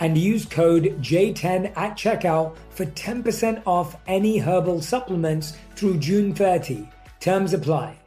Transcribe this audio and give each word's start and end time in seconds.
and 0.00 0.18
use 0.18 0.44
code 0.44 0.96
J10 1.00 1.76
at 1.76 1.96
checkout 1.96 2.56
for 2.70 2.86
10% 2.86 3.62
off 3.66 3.96
any 4.06 4.38
herbal 4.38 4.82
supplements 4.82 5.56
through 5.76 5.98
June 5.98 6.34
30. 6.34 6.88
Terms 7.20 7.52
apply. 7.54 7.98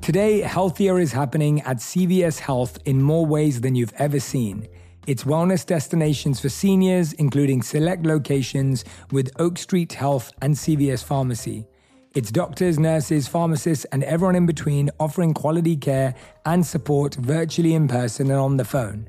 Today, 0.00 0.40
healthier 0.40 1.00
is 1.00 1.12
happening 1.12 1.62
at 1.62 1.78
CVS 1.78 2.38
Health 2.38 2.78
in 2.84 3.02
more 3.02 3.26
ways 3.26 3.60
than 3.60 3.74
you've 3.74 3.94
ever 3.94 4.20
seen. 4.20 4.68
It's 5.08 5.24
wellness 5.24 5.66
destinations 5.66 6.38
for 6.38 6.48
seniors, 6.48 7.12
including 7.14 7.62
select 7.62 8.06
locations 8.06 8.84
with 9.10 9.30
Oak 9.40 9.58
Street 9.58 9.92
Health 9.92 10.32
and 10.40 10.54
CVS 10.54 11.02
Pharmacy. 11.02 11.66
It's 12.14 12.30
doctors, 12.30 12.78
nurses, 12.78 13.28
pharmacists, 13.28 13.84
and 13.86 14.04
everyone 14.04 14.36
in 14.36 14.46
between 14.46 14.90
offering 14.98 15.34
quality 15.34 15.76
care 15.76 16.14
and 16.44 16.64
support 16.64 17.14
virtually 17.16 17.74
in 17.74 17.88
person 17.88 18.30
and 18.30 18.40
on 18.40 18.56
the 18.56 18.64
phone. 18.64 19.08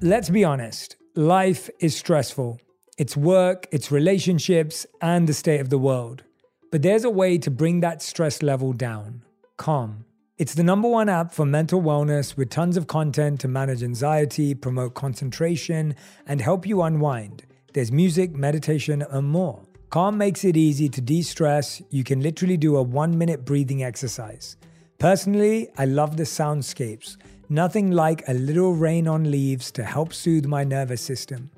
Let's 0.00 0.30
be 0.30 0.44
honest, 0.44 0.94
life 1.16 1.68
is 1.80 1.96
stressful. 1.96 2.60
It's 2.98 3.16
work, 3.16 3.66
it's 3.72 3.90
relationships, 3.90 4.86
and 5.00 5.28
the 5.28 5.34
state 5.34 5.60
of 5.60 5.70
the 5.70 5.78
world. 5.78 6.22
But 6.70 6.82
there's 6.82 7.02
a 7.02 7.10
way 7.10 7.36
to 7.38 7.50
bring 7.50 7.80
that 7.80 8.00
stress 8.00 8.40
level 8.40 8.72
down 8.72 9.24
Calm. 9.56 10.04
It's 10.36 10.54
the 10.54 10.62
number 10.62 10.86
one 10.86 11.08
app 11.08 11.32
for 11.32 11.44
mental 11.44 11.82
wellness 11.82 12.36
with 12.36 12.48
tons 12.48 12.76
of 12.76 12.86
content 12.86 13.40
to 13.40 13.48
manage 13.48 13.82
anxiety, 13.82 14.54
promote 14.54 14.94
concentration, 14.94 15.96
and 16.28 16.40
help 16.40 16.64
you 16.64 16.82
unwind. 16.82 17.44
There's 17.74 17.90
music, 17.90 18.36
meditation, 18.36 19.02
and 19.02 19.28
more. 19.28 19.62
Calm 19.90 20.16
makes 20.16 20.44
it 20.44 20.56
easy 20.56 20.88
to 20.90 21.00
de 21.00 21.22
stress. 21.22 21.82
You 21.90 22.04
can 22.04 22.20
literally 22.20 22.56
do 22.56 22.76
a 22.76 22.82
one 22.82 23.18
minute 23.18 23.44
breathing 23.44 23.82
exercise. 23.82 24.56
Personally, 25.00 25.70
I 25.76 25.86
love 25.86 26.16
the 26.16 26.22
soundscapes. 26.22 27.16
Nothing 27.50 27.90
like 27.90 28.22
a 28.28 28.34
little 28.34 28.74
rain 28.74 29.08
on 29.08 29.30
leaves 29.30 29.70
to 29.72 29.82
help 29.82 30.12
soothe 30.12 30.44
my 30.44 30.64
nervous 30.64 31.00
system. 31.00 31.50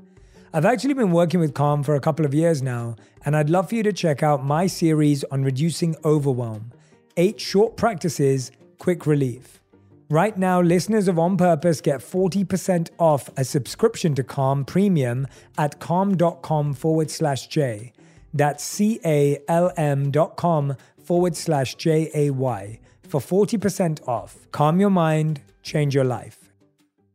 I've 0.54 0.64
actually 0.64 0.94
been 0.94 1.10
working 1.10 1.40
with 1.40 1.52
Calm 1.52 1.82
for 1.82 1.96
a 1.96 2.00
couple 2.00 2.24
of 2.24 2.32
years 2.32 2.62
now, 2.62 2.94
and 3.24 3.36
I'd 3.36 3.50
love 3.50 3.68
for 3.68 3.74
you 3.74 3.82
to 3.82 3.92
check 3.92 4.22
out 4.22 4.44
my 4.44 4.68
series 4.68 5.24
on 5.24 5.42
reducing 5.42 5.96
overwhelm 6.04 6.72
eight 7.16 7.40
short 7.40 7.76
practices, 7.76 8.52
quick 8.78 9.04
relief. 9.04 9.60
Right 10.08 10.38
now, 10.38 10.60
listeners 10.60 11.08
of 11.08 11.18
On 11.18 11.36
Purpose 11.36 11.80
get 11.80 12.00
40% 12.00 12.90
off 12.98 13.28
a 13.36 13.44
subscription 13.44 14.14
to 14.14 14.22
Calm 14.22 14.64
Premium 14.64 15.26
at 15.58 15.80
calm.com 15.80 16.74
forward 16.74 17.10
slash 17.10 17.48
J. 17.48 17.92
That's 18.32 18.64
C 18.64 19.00
A 19.04 19.38
L 19.48 19.72
M 19.76 20.12
dot 20.12 20.36
com 20.36 20.76
forward 21.02 21.36
slash 21.36 21.74
J 21.74 22.10
A 22.14 22.30
Y 22.30 22.78
for 23.02 23.20
40% 23.20 24.06
off. 24.08 24.46
Calm 24.52 24.78
your 24.78 24.90
mind 24.90 25.40
change 25.62 25.94
your 25.94 26.04
life. 26.04 26.50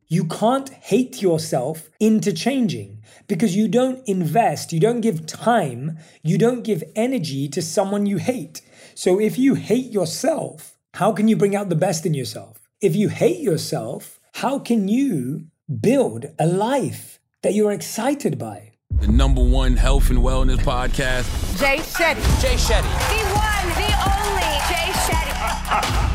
You 0.08 0.26
can't 0.26 0.70
hate 0.70 1.22
yourself 1.22 1.90
into 2.00 2.32
changing 2.32 3.04
because 3.28 3.56
you 3.56 3.68
don't 3.68 4.08
invest, 4.08 4.72
you 4.72 4.80
don't 4.80 5.02
give 5.02 5.26
time, 5.26 5.98
you 6.22 6.38
don't 6.38 6.64
give 6.64 6.84
energy 6.96 7.48
to 7.50 7.62
someone 7.62 8.06
you 8.06 8.18
hate. 8.18 8.62
So 8.94 9.20
if 9.20 9.38
you 9.40 9.56
hate 9.56 9.92
yourself, 9.92 10.78
how 10.94 11.12
can 11.12 11.28
you 11.28 11.36
bring 11.36 11.56
out 11.56 11.70
the 11.70 11.76
best 11.76 12.06
in 12.06 12.14
yourself? 12.14 12.70
If 12.82 12.96
you 12.96 13.10
hate 13.10 13.40
yourself, 13.40 14.20
how 14.36 14.60
can 14.60 14.88
you 14.88 15.48
build 15.82 16.28
a 16.38 16.46
life 16.46 17.20
that 17.42 17.56
you're 17.56 17.72
excited 17.72 18.38
by? 18.38 18.74
The 18.92 19.08
number 19.08 19.44
one 19.44 19.76
health 19.76 20.10
and 20.10 20.20
wellness 20.20 20.60
podcast. 20.60 21.60
Jay 21.60 21.78
Shetty. 21.78 22.42
Jay 22.42 22.56
Shetty. 22.56 22.92
The 23.10 23.24
one, 23.34 23.68
the 23.82 23.92
only 24.14 24.54
Jay 24.70 24.92
Shetty. 25.04 26.12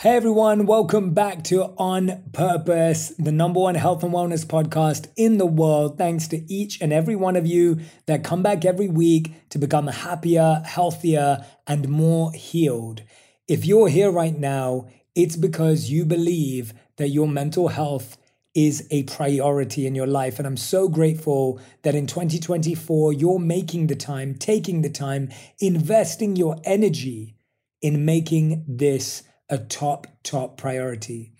Hey 0.00 0.14
everyone, 0.14 0.66
welcome 0.66 1.12
back 1.12 1.42
to 1.46 1.74
On 1.76 2.22
Purpose, 2.32 3.08
the 3.18 3.32
number 3.32 3.58
one 3.58 3.74
health 3.74 4.04
and 4.04 4.12
wellness 4.12 4.46
podcast 4.46 5.08
in 5.16 5.38
the 5.38 5.44
world. 5.44 5.98
Thanks 5.98 6.28
to 6.28 6.36
each 6.48 6.80
and 6.80 6.92
every 6.92 7.16
one 7.16 7.34
of 7.34 7.48
you 7.48 7.80
that 8.06 8.22
come 8.22 8.40
back 8.40 8.64
every 8.64 8.88
week 8.88 9.32
to 9.48 9.58
become 9.58 9.88
happier, 9.88 10.62
healthier, 10.64 11.44
and 11.66 11.88
more 11.88 12.30
healed. 12.30 13.02
If 13.48 13.66
you're 13.66 13.88
here 13.88 14.12
right 14.12 14.38
now, 14.38 14.86
it's 15.16 15.34
because 15.34 15.90
you 15.90 16.04
believe 16.04 16.74
that 16.98 17.08
your 17.08 17.26
mental 17.26 17.66
health 17.66 18.18
is 18.54 18.86
a 18.92 19.02
priority 19.02 19.84
in 19.84 19.96
your 19.96 20.06
life. 20.06 20.38
And 20.38 20.46
I'm 20.46 20.56
so 20.56 20.88
grateful 20.88 21.60
that 21.82 21.96
in 21.96 22.06
2024, 22.06 23.14
you're 23.14 23.40
making 23.40 23.88
the 23.88 23.96
time, 23.96 24.36
taking 24.36 24.82
the 24.82 24.90
time, 24.90 25.30
investing 25.58 26.36
your 26.36 26.54
energy 26.64 27.34
in 27.82 28.04
making 28.04 28.64
this 28.68 29.24
a 29.48 29.58
top, 29.58 30.06
top 30.22 30.56
priority. 30.56 31.32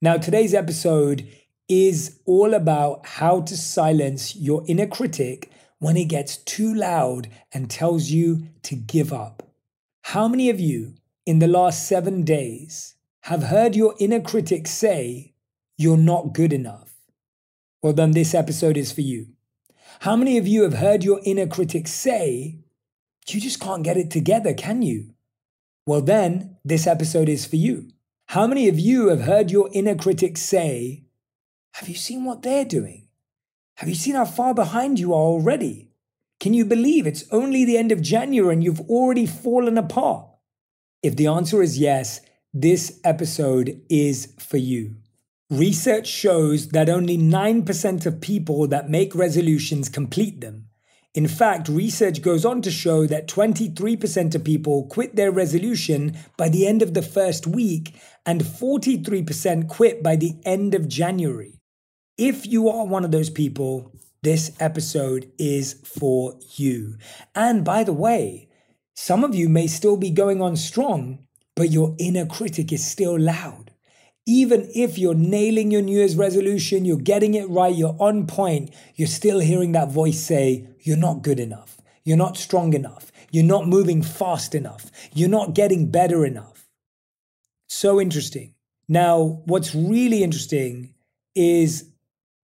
Now, 0.00 0.16
today's 0.16 0.54
episode 0.54 1.26
is 1.68 2.20
all 2.24 2.54
about 2.54 3.06
how 3.06 3.40
to 3.40 3.56
silence 3.56 4.36
your 4.36 4.62
inner 4.68 4.86
critic 4.86 5.50
when 5.78 5.96
it 5.96 6.04
gets 6.04 6.36
too 6.36 6.72
loud 6.72 7.28
and 7.52 7.68
tells 7.68 8.10
you 8.10 8.48
to 8.62 8.76
give 8.76 9.12
up. 9.12 9.42
How 10.02 10.28
many 10.28 10.48
of 10.48 10.60
you 10.60 10.94
in 11.24 11.40
the 11.40 11.48
last 11.48 11.88
seven 11.88 12.22
days 12.24 12.94
have 13.22 13.44
heard 13.44 13.74
your 13.74 13.94
inner 13.98 14.20
critic 14.20 14.68
say, 14.68 15.34
You're 15.76 15.96
not 15.96 16.32
good 16.32 16.52
enough? 16.52 16.94
Well, 17.82 17.92
then 17.92 18.12
this 18.12 18.34
episode 18.34 18.76
is 18.76 18.92
for 18.92 19.00
you. 19.00 19.26
How 20.00 20.14
many 20.14 20.38
of 20.38 20.46
you 20.46 20.62
have 20.62 20.74
heard 20.74 21.02
your 21.02 21.20
inner 21.24 21.46
critic 21.46 21.88
say, 21.88 22.60
You 23.26 23.40
just 23.40 23.60
can't 23.60 23.82
get 23.82 23.96
it 23.96 24.10
together, 24.10 24.54
can 24.54 24.82
you? 24.82 25.15
Well, 25.86 26.00
then, 26.00 26.56
this 26.64 26.84
episode 26.88 27.28
is 27.28 27.46
for 27.46 27.54
you. 27.54 27.90
How 28.30 28.48
many 28.48 28.68
of 28.68 28.76
you 28.76 29.06
have 29.06 29.20
heard 29.20 29.52
your 29.52 29.70
inner 29.72 29.94
critic 29.94 30.36
say, 30.36 31.04
Have 31.74 31.88
you 31.88 31.94
seen 31.94 32.24
what 32.24 32.42
they're 32.42 32.64
doing? 32.64 33.06
Have 33.76 33.88
you 33.88 33.94
seen 33.94 34.16
how 34.16 34.24
far 34.24 34.52
behind 34.52 34.98
you 34.98 35.14
are 35.14 35.28
already? 35.34 35.92
Can 36.40 36.54
you 36.54 36.64
believe 36.64 37.06
it's 37.06 37.24
only 37.30 37.64
the 37.64 37.78
end 37.78 37.92
of 37.92 38.02
January 38.02 38.52
and 38.52 38.64
you've 38.64 38.80
already 38.90 39.26
fallen 39.26 39.78
apart? 39.78 40.26
If 41.04 41.14
the 41.14 41.28
answer 41.28 41.62
is 41.62 41.78
yes, 41.78 42.20
this 42.52 42.98
episode 43.04 43.80
is 43.88 44.34
for 44.40 44.56
you. 44.56 44.96
Research 45.50 46.08
shows 46.08 46.70
that 46.70 46.88
only 46.88 47.16
9% 47.16 48.06
of 48.06 48.20
people 48.20 48.66
that 48.66 48.90
make 48.90 49.14
resolutions 49.14 49.88
complete 49.88 50.40
them. 50.40 50.66
In 51.16 51.26
fact, 51.26 51.70
research 51.70 52.20
goes 52.20 52.44
on 52.44 52.60
to 52.60 52.70
show 52.70 53.06
that 53.06 53.26
23% 53.26 54.34
of 54.34 54.44
people 54.44 54.84
quit 54.84 55.16
their 55.16 55.30
resolution 55.30 56.14
by 56.36 56.50
the 56.50 56.66
end 56.66 56.82
of 56.82 56.92
the 56.92 57.00
first 57.00 57.46
week 57.46 57.94
and 58.26 58.42
43% 58.42 59.66
quit 59.66 60.02
by 60.02 60.16
the 60.16 60.34
end 60.44 60.74
of 60.74 60.88
January. 60.88 61.58
If 62.18 62.46
you 62.46 62.68
are 62.68 62.84
one 62.84 63.02
of 63.02 63.12
those 63.12 63.30
people, 63.30 63.92
this 64.22 64.54
episode 64.60 65.32
is 65.38 65.80
for 65.84 66.38
you. 66.56 66.98
And 67.34 67.64
by 67.64 67.82
the 67.82 67.94
way, 67.94 68.50
some 68.94 69.24
of 69.24 69.34
you 69.34 69.48
may 69.48 69.68
still 69.68 69.96
be 69.96 70.10
going 70.10 70.42
on 70.42 70.54
strong, 70.54 71.26
but 71.54 71.70
your 71.70 71.96
inner 71.98 72.26
critic 72.26 72.72
is 72.74 72.86
still 72.86 73.18
loud. 73.18 73.70
Even 74.26 74.68
if 74.74 74.98
you're 74.98 75.14
nailing 75.14 75.70
your 75.70 75.82
New 75.82 75.96
Year's 75.96 76.16
resolution, 76.16 76.84
you're 76.84 76.96
getting 76.96 77.34
it 77.34 77.48
right, 77.48 77.74
you're 77.74 77.96
on 78.00 78.26
point, 78.26 78.74
you're 78.96 79.06
still 79.06 79.38
hearing 79.38 79.72
that 79.72 79.92
voice 79.92 80.20
say, 80.20 80.68
You're 80.86 80.96
not 80.96 81.22
good 81.22 81.40
enough. 81.40 81.78
You're 82.04 82.16
not 82.16 82.36
strong 82.36 82.72
enough. 82.72 83.10
You're 83.32 83.42
not 83.42 83.66
moving 83.66 84.02
fast 84.02 84.54
enough. 84.54 84.92
You're 85.12 85.28
not 85.28 85.52
getting 85.52 85.90
better 85.90 86.24
enough. 86.24 86.68
So 87.68 88.00
interesting. 88.00 88.54
Now, 88.88 89.42
what's 89.46 89.74
really 89.74 90.22
interesting 90.22 90.94
is 91.34 91.90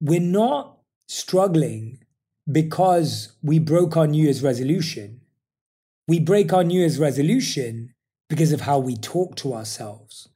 we're 0.00 0.18
not 0.20 0.78
struggling 1.06 2.02
because 2.50 3.32
we 3.44 3.60
broke 3.60 3.96
our 3.96 4.08
New 4.08 4.24
Year's 4.24 4.42
resolution. 4.42 5.20
We 6.08 6.18
break 6.18 6.52
our 6.52 6.64
New 6.64 6.80
Year's 6.80 6.98
resolution 6.98 7.94
because 8.28 8.50
of 8.50 8.62
how 8.62 8.80
we 8.80 8.96
talk 8.96 9.36
to 9.36 9.54
ourselves. 9.54 10.28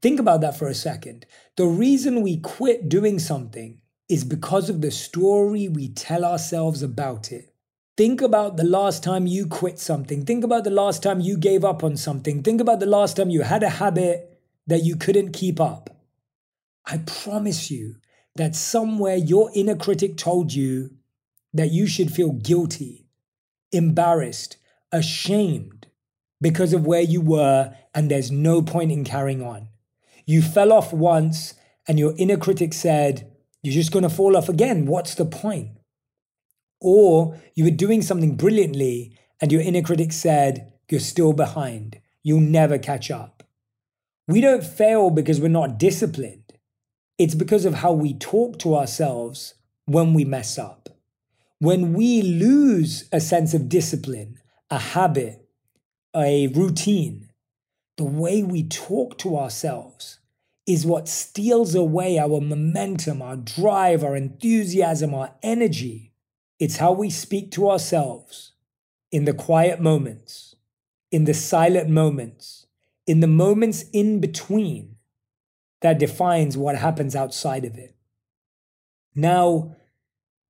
Think 0.00 0.18
about 0.18 0.40
that 0.40 0.58
for 0.58 0.66
a 0.66 0.74
second. 0.74 1.26
The 1.58 1.66
reason 1.66 2.22
we 2.22 2.38
quit 2.38 2.88
doing 2.88 3.18
something 3.18 3.82
is 4.08 4.24
because 4.24 4.70
of 4.70 4.80
the 4.80 4.90
story 4.90 5.68
we 5.68 5.90
tell 5.90 6.24
ourselves 6.24 6.82
about 6.82 7.30
it. 7.30 7.49
Think 7.96 8.22
about 8.22 8.56
the 8.56 8.64
last 8.64 9.02
time 9.02 9.26
you 9.26 9.46
quit 9.46 9.78
something. 9.78 10.24
Think 10.24 10.44
about 10.44 10.64
the 10.64 10.70
last 10.70 11.02
time 11.02 11.20
you 11.20 11.36
gave 11.36 11.64
up 11.64 11.84
on 11.84 11.96
something. 11.96 12.42
Think 12.42 12.60
about 12.60 12.80
the 12.80 12.86
last 12.86 13.16
time 13.16 13.30
you 13.30 13.42
had 13.42 13.62
a 13.62 13.68
habit 13.68 14.40
that 14.66 14.84
you 14.84 14.96
couldn't 14.96 15.32
keep 15.32 15.60
up. 15.60 15.90
I 16.86 16.98
promise 16.98 17.70
you 17.70 17.96
that 18.36 18.56
somewhere 18.56 19.16
your 19.16 19.50
inner 19.54 19.76
critic 19.76 20.16
told 20.16 20.52
you 20.52 20.90
that 21.52 21.72
you 21.72 21.86
should 21.86 22.10
feel 22.10 22.32
guilty, 22.32 23.06
embarrassed, 23.72 24.56
ashamed 24.92 25.88
because 26.40 26.72
of 26.72 26.86
where 26.86 27.02
you 27.02 27.20
were, 27.20 27.74
and 27.94 28.10
there's 28.10 28.30
no 28.30 28.62
point 28.62 28.92
in 28.92 29.04
carrying 29.04 29.42
on. 29.42 29.68
You 30.24 30.42
fell 30.42 30.72
off 30.72 30.92
once, 30.92 31.54
and 31.86 31.98
your 31.98 32.14
inner 32.16 32.36
critic 32.36 32.72
said, 32.72 33.30
You're 33.62 33.74
just 33.74 33.92
going 33.92 34.04
to 34.04 34.08
fall 34.08 34.36
off 34.36 34.48
again. 34.48 34.86
What's 34.86 35.14
the 35.14 35.26
point? 35.26 35.70
Or 36.80 37.38
you 37.54 37.64
were 37.64 37.70
doing 37.70 38.02
something 38.02 38.36
brilliantly, 38.36 39.16
and 39.40 39.52
your 39.52 39.60
inner 39.60 39.82
critic 39.82 40.12
said, 40.12 40.72
You're 40.88 41.00
still 41.00 41.32
behind. 41.32 42.00
You'll 42.22 42.40
never 42.40 42.78
catch 42.78 43.10
up. 43.10 43.42
We 44.26 44.40
don't 44.40 44.64
fail 44.64 45.10
because 45.10 45.40
we're 45.40 45.48
not 45.48 45.78
disciplined. 45.78 46.52
It's 47.18 47.34
because 47.34 47.64
of 47.64 47.74
how 47.74 47.92
we 47.92 48.14
talk 48.14 48.58
to 48.60 48.74
ourselves 48.74 49.54
when 49.86 50.14
we 50.14 50.24
mess 50.24 50.58
up. 50.58 50.88
When 51.58 51.92
we 51.92 52.22
lose 52.22 53.08
a 53.12 53.20
sense 53.20 53.52
of 53.52 53.68
discipline, 53.68 54.38
a 54.70 54.78
habit, 54.78 55.46
a 56.16 56.46
routine, 56.48 57.28
the 57.96 58.04
way 58.04 58.42
we 58.42 58.62
talk 58.62 59.18
to 59.18 59.36
ourselves 59.36 60.20
is 60.66 60.86
what 60.86 61.08
steals 61.08 61.74
away 61.74 62.18
our 62.18 62.40
momentum, 62.40 63.20
our 63.20 63.36
drive, 63.36 64.04
our 64.04 64.16
enthusiasm, 64.16 65.14
our 65.14 65.34
energy. 65.42 66.09
It's 66.60 66.76
how 66.76 66.92
we 66.92 67.08
speak 67.08 67.50
to 67.52 67.70
ourselves 67.70 68.52
in 69.10 69.24
the 69.24 69.32
quiet 69.32 69.80
moments, 69.80 70.54
in 71.10 71.24
the 71.24 71.34
silent 71.34 71.88
moments, 71.88 72.66
in 73.06 73.20
the 73.20 73.26
moments 73.26 73.86
in 73.92 74.20
between 74.20 74.96
that 75.80 75.98
defines 75.98 76.58
what 76.58 76.76
happens 76.76 77.16
outside 77.16 77.64
of 77.64 77.76
it. 77.76 77.96
Now, 79.14 79.74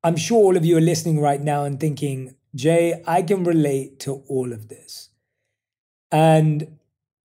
I'm 0.02 0.16
sure 0.16 0.38
all 0.38 0.56
of 0.56 0.64
you 0.64 0.76
are 0.76 0.82
listening 0.82 1.20
right 1.20 1.40
now 1.40 1.64
and 1.64 1.78
thinking, 1.78 2.34
Jay, 2.56 3.02
I 3.06 3.22
can 3.22 3.44
relate 3.44 4.00
to 4.00 4.24
all 4.28 4.52
of 4.52 4.68
this. 4.68 5.10
And 6.10 6.78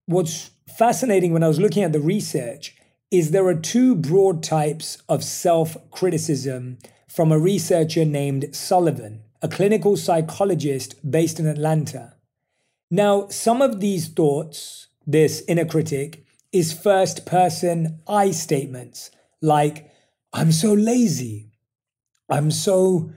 what's 0.05 0.51
fascinating 0.77 1.33
when 1.33 1.43
I 1.43 1.47
was 1.47 1.59
looking 1.59 1.83
at 1.83 1.91
the 1.91 1.99
research 1.99 2.75
is 3.09 3.31
there 3.31 3.47
are 3.47 3.55
two 3.55 3.95
broad 3.95 4.43
types 4.43 5.01
of 5.09 5.23
self 5.23 5.75
criticism 5.89 6.77
from 7.15 7.31
a 7.31 7.39
researcher 7.39 8.03
named 8.03 8.53
Sullivan, 8.53 9.23
a 9.41 9.47
clinical 9.47 9.95
psychologist 9.95 10.95
based 11.09 11.39
in 11.39 11.47
Atlanta. 11.47 12.13
Now, 12.91 13.29
some 13.29 13.61
of 13.61 13.79
these 13.79 14.09
thoughts, 14.09 14.87
this 15.07 15.41
inner 15.47 15.63
critic, 15.63 16.25
is 16.51 16.73
first 16.73 17.25
person 17.25 18.01
I 18.05 18.31
statements 18.31 19.11
like, 19.41 19.89
I'm 20.33 20.51
so 20.51 20.73
lazy. 20.73 21.51
I'm 22.29 22.51
so 22.51 23.11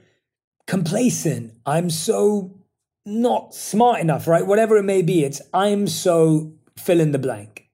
complacent. 0.68 1.54
I'm 1.66 1.90
so 1.90 2.56
not 3.04 3.52
smart 3.52 4.00
enough, 4.00 4.28
right? 4.28 4.46
Whatever 4.46 4.76
it 4.76 4.84
may 4.84 5.02
be, 5.02 5.24
it's 5.24 5.42
I'm 5.52 5.88
so 5.88 6.54
fill 6.76 7.00
in 7.00 7.10
the 7.10 7.18
blank. 7.18 7.68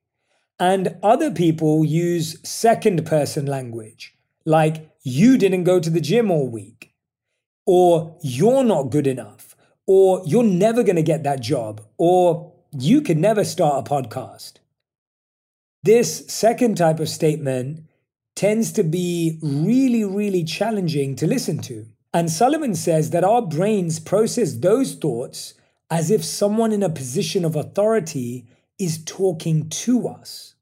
And 0.58 0.96
other 1.02 1.30
people 1.30 1.84
use 1.84 2.38
second 2.48 3.04
person 3.04 3.44
language, 3.44 4.14
like 4.44 4.90
you 5.02 5.38
didn't 5.38 5.64
go 5.64 5.80
to 5.80 5.90
the 5.90 6.00
gym 6.00 6.30
all 6.30 6.48
week, 6.48 6.94
or 7.66 8.18
you're 8.22 8.64
not 8.64 8.84
good 8.84 9.06
enough, 9.06 9.56
or 9.86 10.22
you're 10.26 10.42
never 10.42 10.82
going 10.82 10.96
to 10.96 11.02
get 11.02 11.22
that 11.22 11.40
job, 11.40 11.80
or 11.98 12.52
you 12.72 13.00
could 13.00 13.18
never 13.18 13.44
start 13.44 13.86
a 13.86 13.90
podcast. 13.90 14.54
This 15.82 16.26
second 16.28 16.76
type 16.76 17.00
of 17.00 17.08
statement 17.08 17.84
tends 18.34 18.72
to 18.72 18.82
be 18.82 19.38
really, 19.42 20.04
really 20.04 20.42
challenging 20.44 21.14
to 21.16 21.26
listen 21.26 21.58
to. 21.58 21.86
And 22.12 22.30
Sullivan 22.30 22.74
says 22.74 23.10
that 23.10 23.24
our 23.24 23.42
brains 23.42 24.00
process 24.00 24.54
those 24.54 24.94
thoughts 24.94 25.54
as 25.90 26.10
if 26.10 26.24
someone 26.24 26.72
in 26.72 26.82
a 26.82 26.88
position 26.88 27.44
of 27.44 27.54
authority 27.54 28.46
is 28.78 29.04
talking 29.04 29.68
to 29.68 30.08
us. 30.08 30.53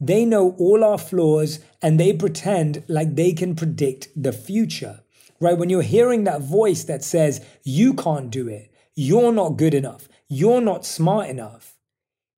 They 0.00 0.24
know 0.24 0.54
all 0.58 0.84
our 0.84 0.98
flaws 0.98 1.60
and 1.80 1.98
they 1.98 2.12
pretend 2.12 2.84
like 2.88 3.14
they 3.14 3.32
can 3.32 3.54
predict 3.54 4.08
the 4.20 4.32
future. 4.32 5.00
Right? 5.40 5.56
When 5.56 5.70
you're 5.70 5.82
hearing 5.82 6.24
that 6.24 6.42
voice 6.42 6.84
that 6.84 7.04
says, 7.04 7.44
you 7.64 7.94
can't 7.94 8.30
do 8.30 8.48
it, 8.48 8.72
you're 8.94 9.32
not 9.32 9.56
good 9.56 9.74
enough, 9.74 10.08
you're 10.28 10.60
not 10.60 10.86
smart 10.86 11.28
enough, 11.28 11.76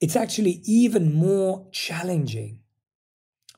it's 0.00 0.16
actually 0.16 0.62
even 0.64 1.14
more 1.14 1.66
challenging. 1.72 2.60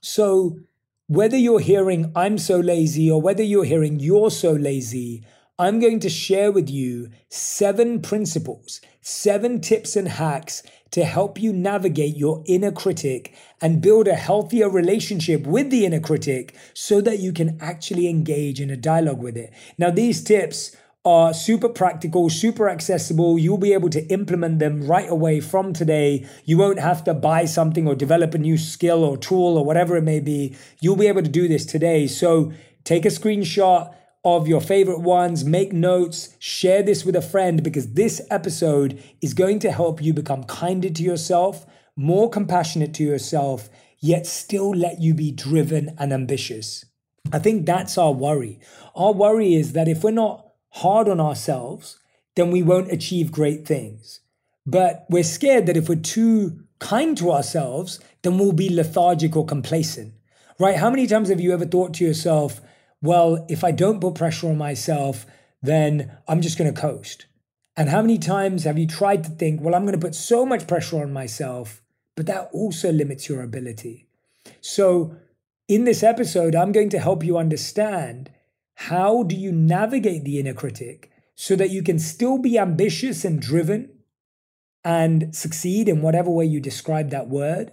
So, 0.00 0.60
whether 1.06 1.36
you're 1.36 1.60
hearing, 1.60 2.12
I'm 2.14 2.36
so 2.36 2.60
lazy, 2.60 3.10
or 3.10 3.20
whether 3.20 3.42
you're 3.42 3.64
hearing, 3.64 3.98
you're 3.98 4.30
so 4.30 4.52
lazy, 4.52 5.24
I'm 5.60 5.80
going 5.80 5.98
to 6.00 6.08
share 6.08 6.52
with 6.52 6.70
you 6.70 7.10
seven 7.30 8.00
principles, 8.00 8.80
seven 9.00 9.60
tips 9.60 9.96
and 9.96 10.06
hacks 10.06 10.62
to 10.92 11.04
help 11.04 11.42
you 11.42 11.52
navigate 11.52 12.16
your 12.16 12.44
inner 12.46 12.70
critic 12.70 13.34
and 13.60 13.82
build 13.82 14.06
a 14.06 14.14
healthier 14.14 14.70
relationship 14.70 15.48
with 15.48 15.70
the 15.70 15.84
inner 15.84 15.98
critic 15.98 16.54
so 16.74 17.00
that 17.00 17.18
you 17.18 17.32
can 17.32 17.58
actually 17.60 18.08
engage 18.08 18.60
in 18.60 18.70
a 18.70 18.76
dialogue 18.76 19.20
with 19.20 19.36
it. 19.36 19.52
Now, 19.76 19.90
these 19.90 20.22
tips 20.22 20.76
are 21.04 21.34
super 21.34 21.68
practical, 21.68 22.30
super 22.30 22.68
accessible. 22.68 23.36
You'll 23.36 23.58
be 23.58 23.72
able 23.72 23.90
to 23.90 24.06
implement 24.12 24.60
them 24.60 24.86
right 24.86 25.10
away 25.10 25.40
from 25.40 25.72
today. 25.72 26.24
You 26.44 26.56
won't 26.56 26.78
have 26.78 27.02
to 27.04 27.14
buy 27.14 27.46
something 27.46 27.88
or 27.88 27.96
develop 27.96 28.32
a 28.32 28.38
new 28.38 28.58
skill 28.58 29.02
or 29.02 29.16
tool 29.16 29.58
or 29.58 29.64
whatever 29.64 29.96
it 29.96 30.02
may 30.02 30.20
be. 30.20 30.56
You'll 30.80 30.94
be 30.94 31.08
able 31.08 31.22
to 31.22 31.28
do 31.28 31.48
this 31.48 31.66
today. 31.66 32.06
So 32.06 32.52
take 32.84 33.04
a 33.04 33.08
screenshot 33.08 33.92
of 34.24 34.48
your 34.48 34.60
favorite 34.60 35.00
ones, 35.00 35.44
make 35.44 35.72
notes, 35.72 36.36
share 36.38 36.82
this 36.82 37.04
with 37.04 37.16
a 37.16 37.22
friend 37.22 37.62
because 37.62 37.92
this 37.94 38.20
episode 38.30 39.02
is 39.22 39.34
going 39.34 39.58
to 39.60 39.70
help 39.70 40.02
you 40.02 40.12
become 40.12 40.44
kinder 40.44 40.90
to 40.90 41.02
yourself, 41.02 41.66
more 41.96 42.28
compassionate 42.28 42.94
to 42.94 43.04
yourself, 43.04 43.68
yet 44.00 44.26
still 44.26 44.70
let 44.70 45.00
you 45.00 45.14
be 45.14 45.30
driven 45.30 45.94
and 45.98 46.12
ambitious. 46.12 46.84
I 47.32 47.38
think 47.38 47.66
that's 47.66 47.98
our 47.98 48.12
worry. 48.12 48.60
Our 48.94 49.12
worry 49.12 49.54
is 49.54 49.72
that 49.72 49.88
if 49.88 50.02
we're 50.02 50.10
not 50.10 50.46
hard 50.70 51.08
on 51.08 51.20
ourselves, 51.20 51.98
then 52.36 52.50
we 52.50 52.62
won't 52.62 52.92
achieve 52.92 53.32
great 53.32 53.66
things. 53.66 54.20
But 54.66 55.06
we're 55.08 55.24
scared 55.24 55.66
that 55.66 55.76
if 55.76 55.88
we're 55.88 55.96
too 55.96 56.64
kind 56.78 57.16
to 57.18 57.32
ourselves, 57.32 58.00
then 58.22 58.38
we'll 58.38 58.52
be 58.52 58.68
lethargic 58.68 59.36
or 59.36 59.44
complacent, 59.44 60.14
right? 60.58 60.76
How 60.76 60.90
many 60.90 61.06
times 61.06 61.28
have 61.28 61.40
you 61.40 61.52
ever 61.52 61.64
thought 61.64 61.94
to 61.94 62.04
yourself, 62.04 62.60
well, 63.02 63.46
if 63.48 63.64
I 63.64 63.70
don't 63.70 64.00
put 64.00 64.14
pressure 64.14 64.48
on 64.48 64.58
myself, 64.58 65.26
then 65.62 66.16
I'm 66.26 66.40
just 66.40 66.58
going 66.58 66.72
to 66.72 66.80
coast? 66.80 67.26
And 67.76 67.88
how 67.88 68.02
many 68.02 68.18
times 68.18 68.64
have 68.64 68.78
you 68.78 68.86
tried 68.86 69.24
to 69.24 69.30
think, 69.30 69.60
well, 69.60 69.74
I'm 69.74 69.84
going 69.84 69.98
to 69.98 70.04
put 70.04 70.14
so 70.14 70.44
much 70.44 70.66
pressure 70.66 71.00
on 71.00 71.12
myself 71.12 71.82
but 72.18 72.26
that 72.26 72.50
also 72.52 72.90
limits 72.90 73.28
your 73.28 73.42
ability. 73.42 74.08
So, 74.60 75.14
in 75.68 75.84
this 75.84 76.02
episode, 76.02 76.56
I'm 76.56 76.72
going 76.72 76.88
to 76.88 76.98
help 76.98 77.22
you 77.22 77.38
understand 77.38 78.32
how 78.74 79.22
do 79.22 79.36
you 79.36 79.52
navigate 79.52 80.24
the 80.24 80.40
inner 80.40 80.52
critic 80.52 81.12
so 81.36 81.54
that 81.54 81.70
you 81.70 81.80
can 81.80 82.00
still 82.00 82.36
be 82.36 82.58
ambitious 82.58 83.24
and 83.24 83.40
driven 83.40 83.90
and 84.82 85.32
succeed 85.32 85.88
in 85.88 86.02
whatever 86.02 86.28
way 86.28 86.44
you 86.44 86.58
describe 86.58 87.10
that 87.10 87.28
word, 87.28 87.70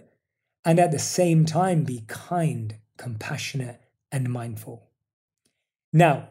and 0.63 0.77
at 0.77 0.91
the 0.91 1.00
same 1.00 1.46
time 1.46 1.84
be 1.84 2.03
kind, 2.05 2.75
compassionate, 2.98 3.82
and 4.12 4.29
mindful. 4.29 4.85
Now, 5.96 6.28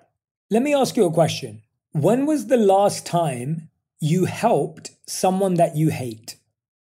let 0.51 0.63
me 0.63 0.75
ask 0.75 0.95
you 0.95 1.07
a 1.07 1.11
question. 1.11 1.63
When 1.93 2.27
was 2.27 2.49
the 2.49 2.59
last 2.59 3.07
time 3.07 3.71
you 3.99 4.27
helped 4.27 4.91
someone 5.07 5.55
that 5.55 5.75
you 5.75 5.89
hate? 5.89 6.37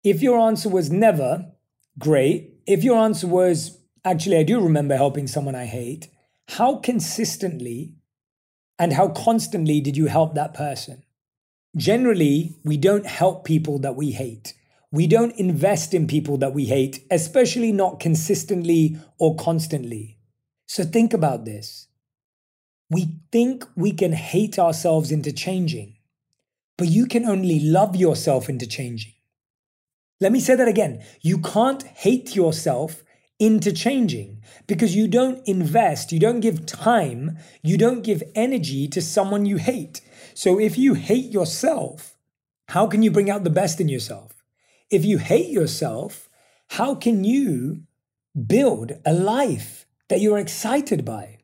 If 0.04 0.22
your 0.22 0.38
answer 0.38 0.70
was 0.70 0.92
never, 0.92 1.48
great. 1.98 2.54
If 2.68 2.84
your 2.84 3.00
answer 3.00 3.26
was, 3.26 3.80
actually, 4.06 4.38
I 4.38 4.44
do 4.44 4.62
remember 4.62 4.96
helping 4.96 5.26
someone 5.26 5.56
I 5.56 5.66
hate, 5.66 6.10
how 6.48 6.76
consistently 6.76 7.96
and 8.78 8.94
how 8.94 9.08
constantly 9.08 9.82
did 9.82 9.98
you 9.98 10.06
help 10.06 10.36
that 10.36 10.54
person? 10.54 11.02
Generally, 11.76 12.56
we 12.64 12.78
don't 12.78 13.08
help 13.08 13.46
people 13.46 13.80
that 13.80 13.96
we 13.96 14.12
hate. 14.12 14.54
We 14.92 15.08
don't 15.08 15.36
invest 15.38 15.96
in 15.96 16.06
people 16.06 16.38
that 16.38 16.54
we 16.54 16.66
hate, 16.66 17.04
especially 17.10 17.72
not 17.72 18.00
consistently 18.00 19.00
or 19.18 19.36
constantly. 19.36 20.20
So 20.68 20.84
think 20.84 21.16
about 21.16 21.46
this. 21.46 21.88
We 22.90 23.10
think 23.32 23.66
we 23.76 23.92
can 23.92 24.14
hate 24.14 24.58
ourselves 24.58 25.12
into 25.12 25.32
changing, 25.32 25.98
but 26.78 26.88
you 26.88 27.06
can 27.06 27.26
only 27.26 27.60
love 27.60 27.96
yourself 27.96 28.50
into 28.50 28.66
changing. 28.66 29.14
Let 30.20 30.32
me 30.32 30.40
say 30.40 30.56
that 30.56 30.68
again. 30.68 31.04
You 31.22 31.38
can't 31.40 31.84
hate 31.84 32.36
yourself 32.36 33.04
into 33.40 33.72
changing 33.72 34.44
because 34.68 34.96
you 34.96 35.08
don't 35.08 35.48
invest, 35.48 36.12
you 36.12 36.20
don't 36.20 36.42
give 36.42 36.66
time, 36.66 37.38
you 37.64 37.78
don't 37.78 38.02
give 38.02 38.22
energy 38.36 38.88
to 38.90 39.02
someone 39.02 39.46
you 39.46 39.58
hate. 39.58 40.02
So 40.34 40.60
if 40.60 40.78
you 40.78 40.94
hate 40.94 41.32
yourself, 41.32 42.18
how 42.68 42.88
can 42.88 43.02
you 43.02 43.12
bring 43.12 43.30
out 43.30 43.44
the 43.44 43.50
best 43.50 43.80
in 43.80 43.88
yourself? 43.88 44.44
If 44.92 45.06
you 45.06 45.20
hate 45.20 45.50
yourself, 45.50 46.30
how 46.68 46.96
can 46.96 47.24
you 47.24 47.84
build 48.48 48.94
a 49.06 49.14
life 49.14 49.86
that 50.10 50.20
you're 50.22 50.38
excited 50.38 51.06
by? 51.06 51.39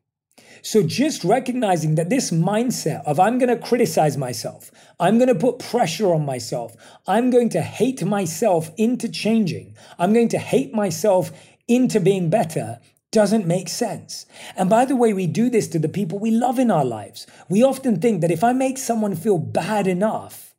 So 0.66 0.82
just 0.82 1.22
recognizing 1.22 1.94
that 1.94 2.10
this 2.10 2.32
mindset 2.32 3.04
of 3.04 3.20
I'm 3.20 3.38
going 3.38 3.56
to 3.56 3.68
criticize 3.68 4.16
myself, 4.16 4.72
I'm 4.98 5.16
going 5.16 5.28
to 5.28 5.34
put 5.36 5.60
pressure 5.60 6.12
on 6.12 6.26
myself, 6.26 6.74
I'm 7.06 7.30
going 7.30 7.50
to 7.50 7.62
hate 7.62 8.02
myself 8.04 8.72
into 8.76 9.08
changing, 9.08 9.76
I'm 9.96 10.12
going 10.12 10.28
to 10.30 10.38
hate 10.38 10.74
myself 10.74 11.30
into 11.68 12.00
being 12.00 12.30
better 12.30 12.80
doesn't 13.12 13.46
make 13.46 13.68
sense. 13.68 14.26
And 14.56 14.68
by 14.68 14.84
the 14.84 14.96
way, 14.96 15.12
we 15.12 15.28
do 15.28 15.48
this 15.48 15.68
to 15.68 15.78
the 15.78 15.88
people 15.88 16.18
we 16.18 16.32
love 16.32 16.58
in 16.58 16.72
our 16.72 16.84
lives. 16.84 17.28
We 17.48 17.62
often 17.62 18.00
think 18.00 18.20
that 18.22 18.32
if 18.32 18.42
I 18.42 18.52
make 18.52 18.76
someone 18.76 19.14
feel 19.14 19.38
bad 19.38 19.86
enough, 19.86 20.52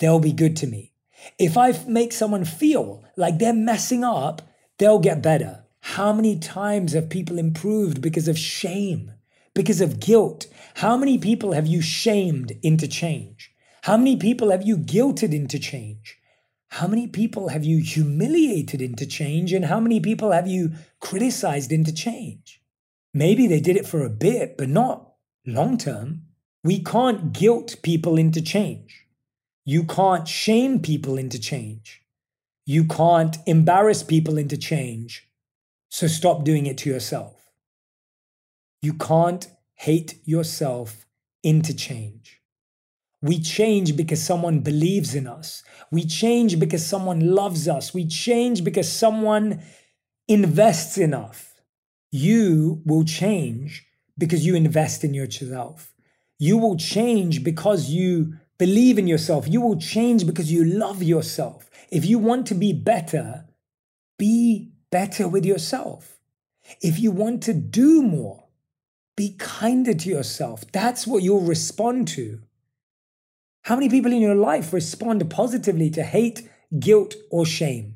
they'll 0.00 0.18
be 0.18 0.32
good 0.32 0.56
to 0.56 0.66
me. 0.66 0.90
If 1.38 1.56
I 1.56 1.78
make 1.86 2.12
someone 2.12 2.44
feel 2.44 3.04
like 3.16 3.38
they're 3.38 3.54
messing 3.54 4.02
up, 4.02 4.42
they'll 4.78 4.98
get 4.98 5.22
better. 5.22 5.64
How 5.78 6.12
many 6.12 6.40
times 6.40 6.92
have 6.92 7.08
people 7.08 7.38
improved 7.38 8.02
because 8.02 8.26
of 8.26 8.36
shame, 8.36 9.12
because 9.54 9.80
of 9.80 10.00
guilt? 10.00 10.46
How 10.74 10.96
many 10.96 11.18
people 11.18 11.52
have 11.52 11.66
you 11.66 11.80
shamed 11.80 12.52
into 12.62 12.88
change? 12.88 13.52
How 13.82 13.96
many 13.96 14.16
people 14.16 14.50
have 14.50 14.62
you 14.62 14.76
guilted 14.76 15.32
into 15.32 15.58
change? 15.58 16.18
How 16.68 16.88
many 16.88 17.06
people 17.06 17.48
have 17.48 17.64
you 17.64 17.78
humiliated 17.78 18.82
into 18.82 19.06
change? 19.06 19.52
And 19.52 19.66
how 19.66 19.78
many 19.78 20.00
people 20.00 20.32
have 20.32 20.48
you 20.48 20.72
criticized 21.00 21.70
into 21.70 21.92
change? 21.92 22.60
Maybe 23.12 23.46
they 23.46 23.60
did 23.60 23.76
it 23.76 23.86
for 23.86 24.02
a 24.02 24.10
bit, 24.10 24.56
but 24.58 24.68
not 24.68 25.12
long 25.46 25.78
term. 25.78 26.22
We 26.64 26.82
can't 26.82 27.32
guilt 27.32 27.76
people 27.82 28.18
into 28.18 28.42
change. 28.42 29.06
You 29.64 29.84
can't 29.84 30.26
shame 30.26 30.80
people 30.80 31.16
into 31.16 31.38
change. 31.38 32.02
You 32.66 32.84
can't 32.84 33.36
embarrass 33.46 34.02
people 34.02 34.36
into 34.36 34.56
change. 34.56 35.28
So 35.90 36.06
stop 36.06 36.42
doing 36.42 36.66
it 36.66 36.78
to 36.78 36.90
yourself. 36.90 37.33
You 38.84 38.92
can't 38.92 39.46
hate 39.76 40.20
yourself 40.26 41.06
into 41.42 41.72
change. 41.72 42.42
We 43.22 43.40
change 43.40 43.96
because 43.96 44.22
someone 44.22 44.60
believes 44.60 45.14
in 45.14 45.26
us. 45.26 45.62
We 45.90 46.04
change 46.04 46.58
because 46.58 46.84
someone 46.84 47.34
loves 47.34 47.66
us. 47.66 47.94
We 47.94 48.06
change 48.06 48.62
because 48.62 48.92
someone 48.92 49.62
invests 50.28 50.98
in 50.98 51.14
us. 51.14 51.54
You 52.10 52.82
will 52.84 53.04
change 53.04 53.86
because 54.18 54.44
you 54.44 54.54
invest 54.54 55.02
in 55.02 55.14
yourself. 55.14 55.94
You 56.38 56.58
will 56.58 56.76
change 56.76 57.42
because 57.42 57.88
you 57.88 58.34
believe 58.58 58.98
in 58.98 59.06
yourself. 59.06 59.48
You 59.48 59.62
will 59.62 59.78
change 59.78 60.26
because 60.26 60.52
you 60.52 60.62
love 60.62 61.02
yourself. 61.02 61.70
If 61.90 62.04
you 62.04 62.18
want 62.18 62.46
to 62.48 62.54
be 62.54 62.74
better, 62.74 63.46
be 64.18 64.72
better 64.90 65.26
with 65.26 65.46
yourself. 65.46 66.18
If 66.82 66.98
you 66.98 67.12
want 67.12 67.42
to 67.44 67.54
do 67.54 68.02
more, 68.02 68.43
be 69.16 69.34
kinder 69.38 69.94
to 69.94 70.08
yourself. 70.08 70.64
That's 70.72 71.06
what 71.06 71.22
you'll 71.22 71.40
respond 71.40 72.08
to. 72.08 72.40
How 73.62 73.76
many 73.76 73.88
people 73.88 74.12
in 74.12 74.20
your 74.20 74.34
life 74.34 74.72
respond 74.72 75.28
positively 75.30 75.90
to 75.90 76.02
hate, 76.02 76.48
guilt, 76.78 77.14
or 77.30 77.46
shame? 77.46 77.94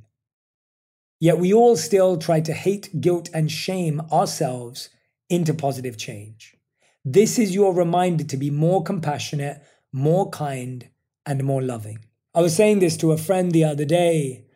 Yet 1.20 1.38
we 1.38 1.52
all 1.52 1.76
still 1.76 2.16
try 2.16 2.40
to 2.40 2.52
hate, 2.52 3.00
guilt, 3.00 3.28
and 3.34 3.50
shame 3.50 4.00
ourselves 4.12 4.88
into 5.28 5.52
positive 5.52 5.98
change. 5.98 6.56
This 7.04 7.38
is 7.38 7.54
your 7.54 7.74
reminder 7.74 8.24
to 8.24 8.36
be 8.36 8.50
more 8.50 8.82
compassionate, 8.82 9.62
more 9.92 10.30
kind, 10.30 10.88
and 11.26 11.44
more 11.44 11.62
loving. 11.62 12.04
I 12.34 12.40
was 12.40 12.54
saying 12.54 12.78
this 12.78 12.96
to 12.98 13.12
a 13.12 13.18
friend 13.18 13.50
the 13.50 13.64
other 13.64 13.84
day 13.84 14.46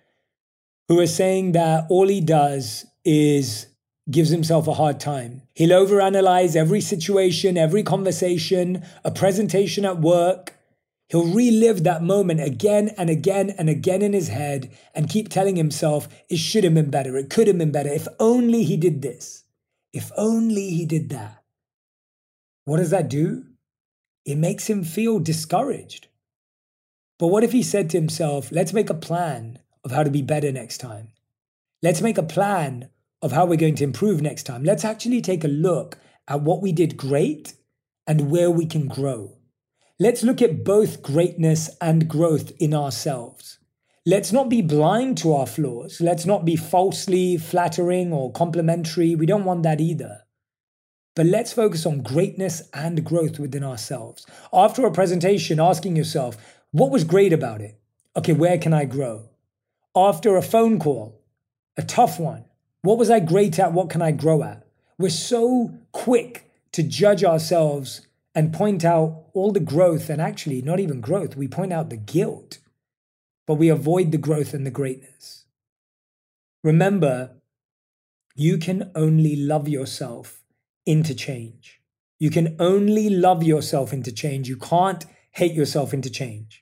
who 0.88 0.97
was 0.97 1.14
saying 1.14 1.52
that 1.52 1.87
all 1.88 2.09
he 2.09 2.21
does 2.21 2.87
is 3.04 3.66
gives 4.11 4.30
himself 4.30 4.66
a 4.66 4.75
hard 4.75 4.99
time. 4.99 5.42
He'll 5.54 5.71
overanalyze 5.71 6.56
every 6.56 6.80
situation, 6.80 7.56
every 7.56 7.82
conversation, 7.82 8.85
a 9.04 9.11
presentation 9.11 9.85
at 9.85 10.00
work, 10.00 10.59
He'll 11.12 11.26
relive 11.26 11.85
that 11.85 12.02
moment 12.02 12.40
again 12.40 12.88
and 12.97 13.11
again 13.11 13.50
and 13.59 13.68
again 13.68 14.00
in 14.00 14.14
his 14.14 14.28
head 14.28 14.73
and 14.94 15.11
keep 15.11 15.28
telling 15.28 15.56
himself, 15.56 16.09
it 16.30 16.38
should 16.38 16.64
have 16.64 16.73
been 16.73 16.88
better, 16.88 17.18
it 17.18 17.28
could 17.28 17.49
have 17.49 17.59
been 17.59 17.71
better. 17.71 17.90
If 17.90 18.09
only 18.18 18.64
he 18.64 18.78
did 18.78 19.02
this, 19.02 19.44
if 19.92 20.11
only 20.16 20.71
he 20.71 20.87
did 20.87 21.11
that. 21.11 21.42
What 22.64 22.78
does 22.78 22.88
that 22.92 23.11
do? 23.11 23.44
It 24.25 24.38
makes 24.38 24.71
him 24.71 24.85
feel 24.85 25.18
discouraged. 25.18 26.06
But 27.18 27.26
what 27.26 27.44
if 27.44 27.52
he 27.52 27.62
said 27.62 27.90
to 27.90 27.99
himself, 27.99 28.50
let's 28.50 28.73
make 28.73 28.88
a 28.88 28.94
plan 28.94 29.59
of 29.85 29.90
how 29.90 30.04
to 30.04 30.11
be 30.11 30.23
better 30.23 30.50
next 30.50 30.78
time? 30.78 31.09
Let's 31.82 32.00
make 32.00 32.16
a 32.16 32.23
plan 32.23 32.88
of 33.22 33.32
how 33.32 33.46
we're 33.46 33.56
going 33.56 33.76
to 33.76 33.84
improve 33.84 34.20
next 34.20 34.42
time. 34.42 34.64
Let's 34.64 34.84
actually 34.84 35.22
take 35.22 35.44
a 35.44 35.48
look 35.48 35.98
at 36.28 36.42
what 36.42 36.60
we 36.60 36.72
did 36.72 36.96
great 36.96 37.54
and 38.06 38.30
where 38.30 38.50
we 38.50 38.66
can 38.66 38.88
grow. 38.88 39.38
Let's 39.98 40.24
look 40.24 40.42
at 40.42 40.64
both 40.64 41.02
greatness 41.02 41.70
and 41.80 42.08
growth 42.08 42.50
in 42.58 42.74
ourselves. 42.74 43.58
Let's 44.04 44.32
not 44.32 44.48
be 44.48 44.60
blind 44.60 45.18
to 45.18 45.32
our 45.32 45.46
flaws. 45.46 46.00
Let's 46.00 46.26
not 46.26 46.44
be 46.44 46.56
falsely 46.56 47.36
flattering 47.36 48.12
or 48.12 48.32
complimentary. 48.32 49.14
We 49.14 49.26
don't 49.26 49.44
want 49.44 49.62
that 49.62 49.80
either. 49.80 50.22
But 51.14 51.26
let's 51.26 51.52
focus 51.52 51.86
on 51.86 52.02
greatness 52.02 52.62
and 52.74 53.04
growth 53.04 53.38
within 53.38 53.62
ourselves. 53.62 54.26
After 54.52 54.84
a 54.86 54.90
presentation, 54.90 55.60
asking 55.60 55.94
yourself, 55.94 56.36
what 56.72 56.90
was 56.90 57.04
great 57.04 57.32
about 57.32 57.60
it? 57.60 57.78
Okay, 58.16 58.32
where 58.32 58.58
can 58.58 58.72
I 58.72 58.86
grow? 58.86 59.28
After 59.94 60.36
a 60.36 60.42
phone 60.42 60.80
call, 60.80 61.22
a 61.76 61.82
tough 61.82 62.18
one, 62.18 62.46
what 62.82 62.98
was 62.98 63.10
I 63.10 63.20
great 63.20 63.58
at? 63.58 63.72
What 63.72 63.90
can 63.90 64.02
I 64.02 64.10
grow 64.12 64.42
at? 64.42 64.66
We're 64.98 65.10
so 65.10 65.72
quick 65.92 66.50
to 66.72 66.82
judge 66.82 67.24
ourselves 67.24 68.06
and 68.34 68.52
point 68.52 68.84
out 68.84 69.26
all 69.34 69.52
the 69.52 69.60
growth, 69.60 70.08
and 70.08 70.20
actually, 70.20 70.62
not 70.62 70.80
even 70.80 71.00
growth, 71.00 71.36
we 71.36 71.48
point 71.48 71.72
out 71.72 71.90
the 71.90 71.96
guilt, 71.96 72.58
but 73.46 73.54
we 73.54 73.68
avoid 73.68 74.10
the 74.10 74.18
growth 74.18 74.54
and 74.54 74.66
the 74.66 74.70
greatness. 74.70 75.44
Remember, 76.64 77.32
you 78.34 78.56
can 78.56 78.90
only 78.94 79.36
love 79.36 79.68
yourself 79.68 80.42
into 80.86 81.14
change. 81.14 81.80
You 82.18 82.30
can 82.30 82.56
only 82.58 83.10
love 83.10 83.42
yourself 83.42 83.92
into 83.92 84.12
change. 84.12 84.48
You 84.48 84.56
can't 84.56 85.04
hate 85.32 85.52
yourself 85.52 85.92
into 85.92 86.08
change. 86.08 86.62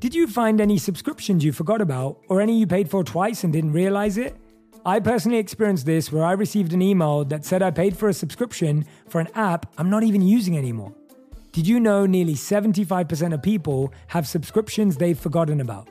Did 0.00 0.14
you 0.14 0.26
find 0.26 0.62
any 0.62 0.78
subscriptions 0.78 1.44
you 1.44 1.52
forgot 1.52 1.82
about, 1.82 2.22
or 2.28 2.40
any 2.40 2.58
you 2.58 2.66
paid 2.66 2.88
for 2.88 3.04
twice 3.04 3.44
and 3.44 3.52
didn't 3.52 3.74
realize 3.74 4.16
it? 4.16 4.34
I 4.86 4.98
personally 4.98 5.36
experienced 5.36 5.84
this 5.84 6.10
where 6.10 6.24
I 6.24 6.32
received 6.32 6.72
an 6.72 6.80
email 6.80 7.22
that 7.26 7.44
said 7.44 7.62
I 7.62 7.70
paid 7.70 7.98
for 7.98 8.08
a 8.08 8.14
subscription 8.14 8.86
for 9.10 9.20
an 9.20 9.28
app 9.34 9.70
I'm 9.76 9.90
not 9.90 10.02
even 10.02 10.22
using 10.22 10.56
anymore. 10.56 10.94
Did 11.52 11.66
you 11.66 11.78
know 11.78 12.06
nearly 12.06 12.32
75% 12.32 13.34
of 13.34 13.42
people 13.42 13.92
have 14.06 14.26
subscriptions 14.26 14.96
they've 14.96 15.18
forgotten 15.18 15.60
about? 15.60 15.90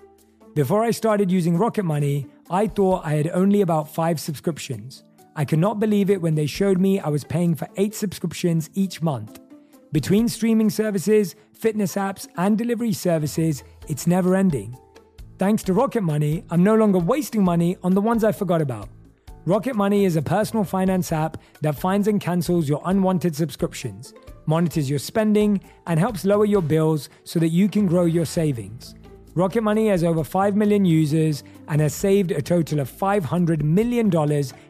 Before 0.55 0.83
I 0.83 0.89
started 0.89 1.31
using 1.31 1.55
Rocket 1.55 1.83
Money, 1.83 2.25
I 2.49 2.65
thought 2.65 3.05
I 3.05 3.11
had 3.11 3.29
only 3.29 3.61
about 3.61 3.93
five 3.93 4.19
subscriptions. 4.19 5.03
I 5.35 5.45
could 5.45 5.59
not 5.59 5.79
believe 5.79 6.09
it 6.09 6.19
when 6.19 6.33
they 6.33 6.47
showed 6.47 6.79
me 6.79 6.99
I 6.99 7.09
was 7.09 7.23
paying 7.23 7.53
for 7.53 7.67
eight 7.77 7.93
subscriptions 7.93 8.71
each 8.73 9.03
month. 9.03 9.39
Between 9.91 10.27
streaming 10.27 10.69
services, 10.69 11.35
fitness 11.51 11.95
apps, 11.95 12.27
and 12.37 12.55
delivery 12.55 12.93
services, 12.93 13.63
it's 13.87 14.05
never 14.05 14.35
ending. 14.35 14.77
Thanks 15.39 15.63
to 15.63 15.73
Rocket 15.73 16.03
Money, 16.03 16.43
I'm 16.51 16.63
no 16.63 16.75
longer 16.75 16.99
wasting 16.99 17.43
money 17.43 17.75
on 17.81 17.95
the 17.95 18.01
ones 18.01 18.23
I 18.23 18.31
forgot 18.31 18.61
about. 18.61 18.87
Rocket 19.45 19.75
Money 19.75 20.05
is 20.05 20.15
a 20.15 20.21
personal 20.21 20.63
finance 20.63 21.11
app 21.11 21.37
that 21.61 21.79
finds 21.79 22.07
and 22.07 22.21
cancels 22.21 22.69
your 22.69 22.83
unwanted 22.85 23.35
subscriptions, 23.35 24.13
monitors 24.45 24.91
your 24.91 24.99
spending, 24.99 25.59
and 25.87 25.99
helps 25.99 26.23
lower 26.23 26.45
your 26.45 26.61
bills 26.61 27.09
so 27.23 27.39
that 27.39 27.49
you 27.49 27.67
can 27.67 27.87
grow 27.87 28.05
your 28.05 28.25
savings. 28.25 28.93
Rocket 29.33 29.63
Money 29.63 29.87
has 29.87 30.03
over 30.03 30.23
5 30.23 30.55
million 30.55 30.85
users 30.85 31.43
and 31.67 31.81
has 31.81 31.95
saved 31.95 32.29
a 32.29 32.43
total 32.43 32.79
of 32.79 32.91
$500 32.91 33.63
million 33.63 34.11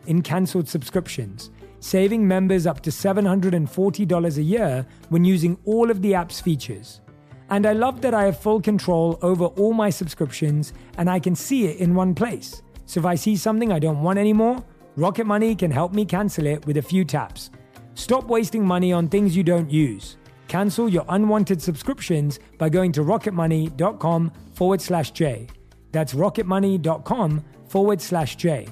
in 0.06 0.22
cancelled 0.22 0.70
subscriptions, 0.70 1.50
saving 1.80 2.28
members 2.28 2.68
up 2.68 2.82
to 2.82 2.90
$740 2.90 4.38
a 4.38 4.42
year 4.42 4.86
when 5.10 5.24
using 5.24 5.58
all 5.66 5.90
of 5.90 6.02
the 6.02 6.14
app's 6.14 6.40
features. 6.40 7.02
And 7.50 7.66
I 7.66 7.74
love 7.74 8.02
that 8.02 8.14
I 8.14 8.26
have 8.26 8.40
full 8.40 8.62
control 8.62 9.18
over 9.22 9.46
all 9.46 9.74
my 9.74 9.90
subscriptions 9.90 10.74
and 10.98 11.10
I 11.10 11.20
can 11.20 11.36
see 11.36 11.66
it 11.66 11.78
in 11.78 11.96
one 11.96 12.14
place. 12.14 12.62
So 12.86 13.00
if 13.00 13.06
I 13.06 13.16
see 13.16 13.36
something 13.36 13.72
I 13.72 13.80
don't 13.80 14.02
want 14.02 14.20
anymore, 14.20 14.64
Rocket 14.96 15.26
Money 15.26 15.56
can 15.56 15.72
help 15.72 15.94
me 15.94 16.06
cancel 16.06 16.46
it 16.46 16.66
with 16.66 16.78
a 16.78 16.82
few 16.82 17.06
taps. 17.06 17.52
Stop 17.96 18.26
wasting 18.26 18.66
money 18.66 18.94
on 18.94 19.08
things 19.08 19.36
you 19.36 19.44
don't 19.44 19.70
use. 19.70 20.18
Cancel 20.48 20.90
your 20.90 21.06
unwanted 21.10 21.62
subscriptions 21.62 22.40
by 22.58 22.70
going 22.70 22.92
to 22.94 23.02
rocketmoney.com 23.02 24.32
forward 24.54 24.82
slash 24.82 25.12
J. 25.12 25.48
That's 25.92 26.14
rocketmoney.com 26.14 27.44
forward 27.68 28.02
slash 28.02 28.36
J. 28.36 28.68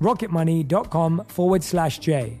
rocketmoney.com 0.00 1.24
forward 1.28 1.62
slash 1.62 1.98
J. 1.98 2.40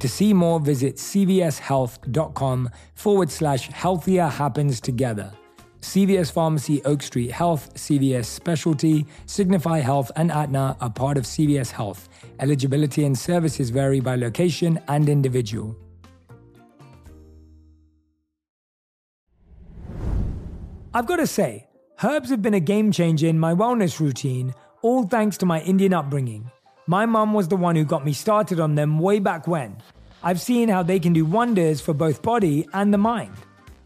To 0.00 0.08
see 0.08 0.34
more, 0.34 0.60
visit 0.60 0.96
cvshealth.com 0.96 2.70
forward 2.94 3.30
slash 3.30 3.68
healthier 3.68 4.26
happens 4.26 4.80
together. 4.80 5.32
CVS 5.80 6.32
Pharmacy, 6.32 6.82
Oak 6.84 7.00
Street 7.00 7.30
Health, 7.30 7.72
CVS 7.74 8.24
Specialty, 8.24 9.06
Signify 9.26 9.78
Health, 9.78 10.10
and 10.16 10.32
Aetna 10.32 10.76
are 10.80 10.90
part 10.90 11.16
of 11.16 11.24
CVS 11.24 11.70
Health. 11.70 12.08
Eligibility 12.40 13.04
and 13.04 13.16
services 13.16 13.70
vary 13.70 14.00
by 14.00 14.16
location 14.16 14.80
and 14.88 15.08
individual. 15.08 15.76
I've 20.92 21.06
got 21.06 21.16
to 21.16 21.26
say, 21.26 21.68
herbs 22.02 22.30
have 22.30 22.42
been 22.42 22.54
a 22.54 22.60
game 22.60 22.90
changer 22.90 23.28
in 23.28 23.38
my 23.38 23.54
wellness 23.54 24.00
routine, 24.00 24.54
all 24.82 25.04
thanks 25.04 25.36
to 25.38 25.46
my 25.46 25.60
Indian 25.60 25.92
upbringing. 25.92 26.50
My 26.88 27.04
mum 27.04 27.34
was 27.34 27.48
the 27.48 27.56
one 27.56 27.74
who 27.74 27.84
got 27.84 28.04
me 28.04 28.12
started 28.12 28.60
on 28.60 28.76
them 28.76 29.00
way 29.00 29.18
back 29.18 29.48
when. 29.48 29.76
I've 30.22 30.40
seen 30.40 30.68
how 30.68 30.84
they 30.84 31.00
can 31.00 31.12
do 31.12 31.24
wonders 31.24 31.80
for 31.80 31.92
both 31.92 32.22
body 32.22 32.68
and 32.72 32.94
the 32.94 32.98
mind. 32.98 33.34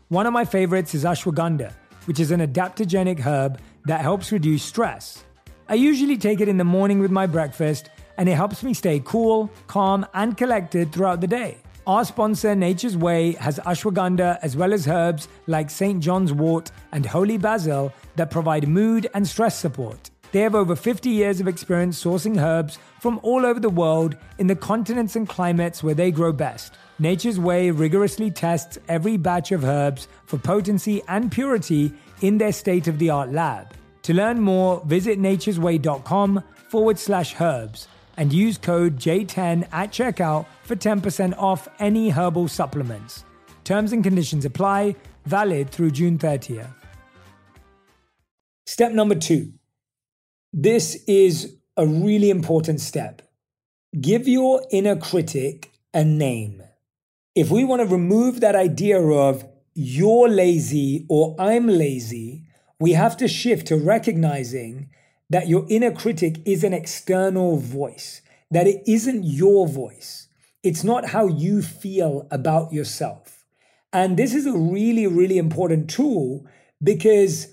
One 0.09 0.27
of 0.27 0.35
my 0.35 0.45
favorites 0.45 0.95
is 0.95 1.05
ashwagandha, 1.05 1.73
which 2.05 2.21
is 2.21 2.31
an 2.31 2.41
adaptogenic 2.41 3.21
herb 3.21 3.59
that 3.87 4.03
helps 4.03 4.33
reduce 4.33 4.63
stress. 4.63 5.25
I 5.67 5.77
usually 5.77 6.19
take 6.19 6.43
it 6.43 6.49
in 6.49 6.59
the 6.59 6.65
morning 6.65 6.99
with 6.99 7.11
my 7.11 7.27
breakfast, 7.27 7.89
and 8.19 8.29
it 8.29 8.35
helps 8.35 8.63
me 8.63 8.75
stay 8.75 9.01
cool, 9.03 9.51
calm, 9.67 10.05
and 10.13 10.37
collected 10.37 10.93
throughout 10.93 11.23
the 11.23 11.27
day. 11.27 11.57
Our 11.87 12.05
sponsor, 12.05 12.55
Nature's 12.55 12.99
Way, 12.99 13.33
has 13.33 13.59
ashwagandha 13.61 14.41
as 14.43 14.59
well 14.59 14.75
as 14.75 14.87
herbs 14.87 15.27
like 15.47 15.71
St. 15.71 16.03
John's 16.03 16.35
wort 16.35 16.71
and 16.93 17.07
holy 17.07 17.39
basil 17.39 17.95
that 18.17 18.31
provide 18.31 18.69
mood 18.69 19.09
and 19.15 19.27
stress 19.27 19.59
support. 19.59 20.11
They 20.33 20.41
have 20.41 20.55
over 20.55 20.77
50 20.77 21.11
years 21.11 21.41
of 21.41 21.49
experience 21.49 22.03
sourcing 22.03 22.41
herbs 22.41 22.79
from 23.01 23.19
all 23.23 23.45
over 23.45 23.59
the 23.59 23.71
world 23.71 24.17
in 24.39 24.47
the 24.47 24.55
continents 24.55 25.17
and 25.17 25.29
climates 25.29 25.83
where 25.83 25.95
they 25.95 26.11
grow 26.11 26.33
best. 26.33 26.75
Nature's 26.99 27.41
Way 27.41 27.71
rigorously 27.71 28.31
tests 28.31 28.79
every 28.89 29.17
batch 29.17 29.53
of 29.53 29.65
herbs 29.65 30.07
for 30.27 30.39
potency 30.39 31.03
and 31.09 31.33
purity 31.33 31.93
in 32.21 32.39
their 32.39 32.53
state 32.53 32.87
of 32.87 32.99
the 32.99 33.11
art 33.11 33.33
lab. 33.33 33.75
To 34.03 34.15
learn 34.15 34.41
more, 34.41 34.83
visit 34.87 35.19
nature'sway.com 35.19 36.45
forward 36.69 36.99
slash 36.99 37.41
herbs 37.41 37.89
and 38.17 38.33
use 38.33 38.59
code 38.59 38.97
J10 38.97 39.67
at 39.73 39.91
checkout 39.93 40.47
for 40.63 40.77
10% 40.77 41.37
off 41.39 41.69
any 41.79 42.11
herbal 42.11 42.49
supplements. 42.49 43.25
Terms 43.65 43.93
and 43.93 44.05
conditions 44.05 44.45
apply, 44.45 44.97
valid 45.25 45.71
through 45.71 45.93
June 45.93 46.19
30th. 46.19 46.69
Step 48.67 48.93
number 48.93 49.15
two. 49.15 49.53
This 50.53 50.97
is 51.07 51.59
a 51.77 51.87
really 51.87 52.29
important 52.29 52.81
step. 52.81 53.23
Give 54.01 54.27
your 54.27 54.67
inner 54.73 54.97
critic 54.97 55.71
a 55.95 56.05
name. 56.05 56.63
If 57.37 57.51
we 57.51 57.65
want 57.65 57.83
to 57.83 57.87
remove 57.87 58.41
that 58.41 58.57
idea 58.57 59.01
of 59.01 59.45
you're 59.75 60.29
lazy 60.29 61.07
or 61.09 61.37
I'm 61.39 61.69
lazy, 61.69 62.47
we 62.81 62.93
have 62.93 63.17
to 63.19 63.29
shift 63.29 63.69
to 63.69 63.77
recognizing 63.77 64.91
that 65.29 65.47
your 65.47 65.67
inner 65.69 65.93
critic 65.93 66.41
is 66.45 66.65
an 66.65 66.73
external 66.73 67.57
voice, 67.57 68.21
that 68.51 68.67
it 68.67 68.83
isn't 68.89 69.23
your 69.23 69.69
voice. 69.69 70.27
It's 70.65 70.83
not 70.83 71.11
how 71.11 71.29
you 71.29 71.63
feel 71.63 72.27
about 72.33 72.73
yourself. 72.73 73.45
And 73.93 74.17
this 74.17 74.35
is 74.35 74.47
a 74.47 74.59
really, 74.59 75.07
really 75.07 75.39
important 75.39 75.89
tool 75.89 76.45
because 76.83 77.47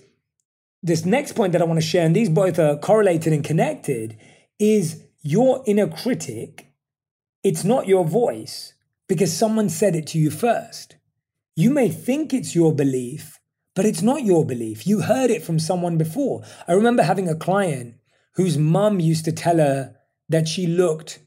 this 0.84 1.06
next 1.06 1.34
point 1.34 1.54
that 1.54 1.62
I 1.62 1.66
want 1.66 1.80
to 1.80 1.86
share, 1.86 2.06
and 2.06 2.16
these 2.16 2.30
both 2.30 2.60
are 2.60 2.78
correlated 2.78 3.34
and 3.34 3.44
connected, 3.44 4.18
is 4.60 5.04
your 5.22 5.64
inner 5.66 5.88
critic. 5.88 6.72
It's 7.44 7.64
not 7.64 7.88
your 7.88 8.06
voice 8.06 8.74
because 9.08 9.32
someone 9.36 9.70
said 9.70 9.96
it 9.96 10.08
to 10.08 10.18
you 10.18 10.30
first. 10.30 10.96
You 11.56 11.72
may 11.72 11.90
think 11.90 12.34
it's 12.34 12.56
your 12.56 12.74
belief, 12.74 13.40
but 13.76 13.86
it's 13.86 14.02
not 14.02 14.24
your 14.24 14.46
belief. 14.46 14.86
You 14.86 15.02
heard 15.02 15.32
it 15.32 15.44
from 15.44 15.60
someone 15.60 15.98
before. 15.98 16.44
I 16.68 16.74
remember 16.74 17.04
having 17.04 17.28
a 17.28 17.36
client 17.36 17.96
whose 18.34 18.58
mum 18.58 19.00
used 19.00 19.26
to 19.26 19.32
tell 19.32 19.58
her 19.58 19.96
that 20.30 20.48
she 20.48 20.68
looked 20.68 21.20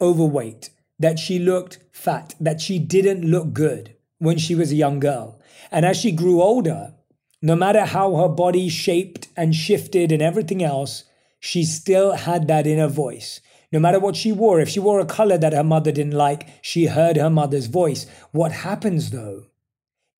overweight, 0.00 0.70
that 0.98 1.18
she 1.18 1.38
looked 1.38 1.78
fat, 1.92 2.34
that 2.40 2.60
she 2.60 2.78
didn't 2.78 3.22
look 3.30 3.52
good 3.52 3.94
when 4.18 4.38
she 4.38 4.54
was 4.54 4.72
a 4.72 4.76
young 4.76 4.98
girl. 5.00 5.40
And 5.70 5.84
as 5.84 5.96
she 5.96 6.12
grew 6.12 6.42
older, 6.42 6.94
no 7.42 7.56
matter 7.56 7.84
how 7.84 8.14
her 8.16 8.28
body 8.28 8.68
shaped 8.68 9.28
and 9.36 9.54
shifted 9.54 10.12
and 10.12 10.22
everything 10.22 10.62
else, 10.62 11.04
she 11.40 11.64
still 11.64 12.12
had 12.12 12.46
that 12.46 12.68
inner 12.68 12.86
voice. 12.86 13.40
No 13.72 13.80
matter 13.80 13.98
what 13.98 14.14
she 14.14 14.30
wore, 14.30 14.60
if 14.60 14.68
she 14.68 14.78
wore 14.78 15.00
a 15.00 15.06
color 15.06 15.36
that 15.38 15.52
her 15.52 15.64
mother 15.64 15.90
didn't 15.90 16.12
like, 16.12 16.46
she 16.62 16.86
heard 16.86 17.16
her 17.16 17.30
mother's 17.30 17.66
voice. 17.66 18.06
What 18.30 18.52
happens 18.52 19.10
though 19.10 19.46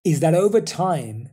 is 0.05 0.19
that 0.21 0.35
over 0.35 0.61
time, 0.61 1.29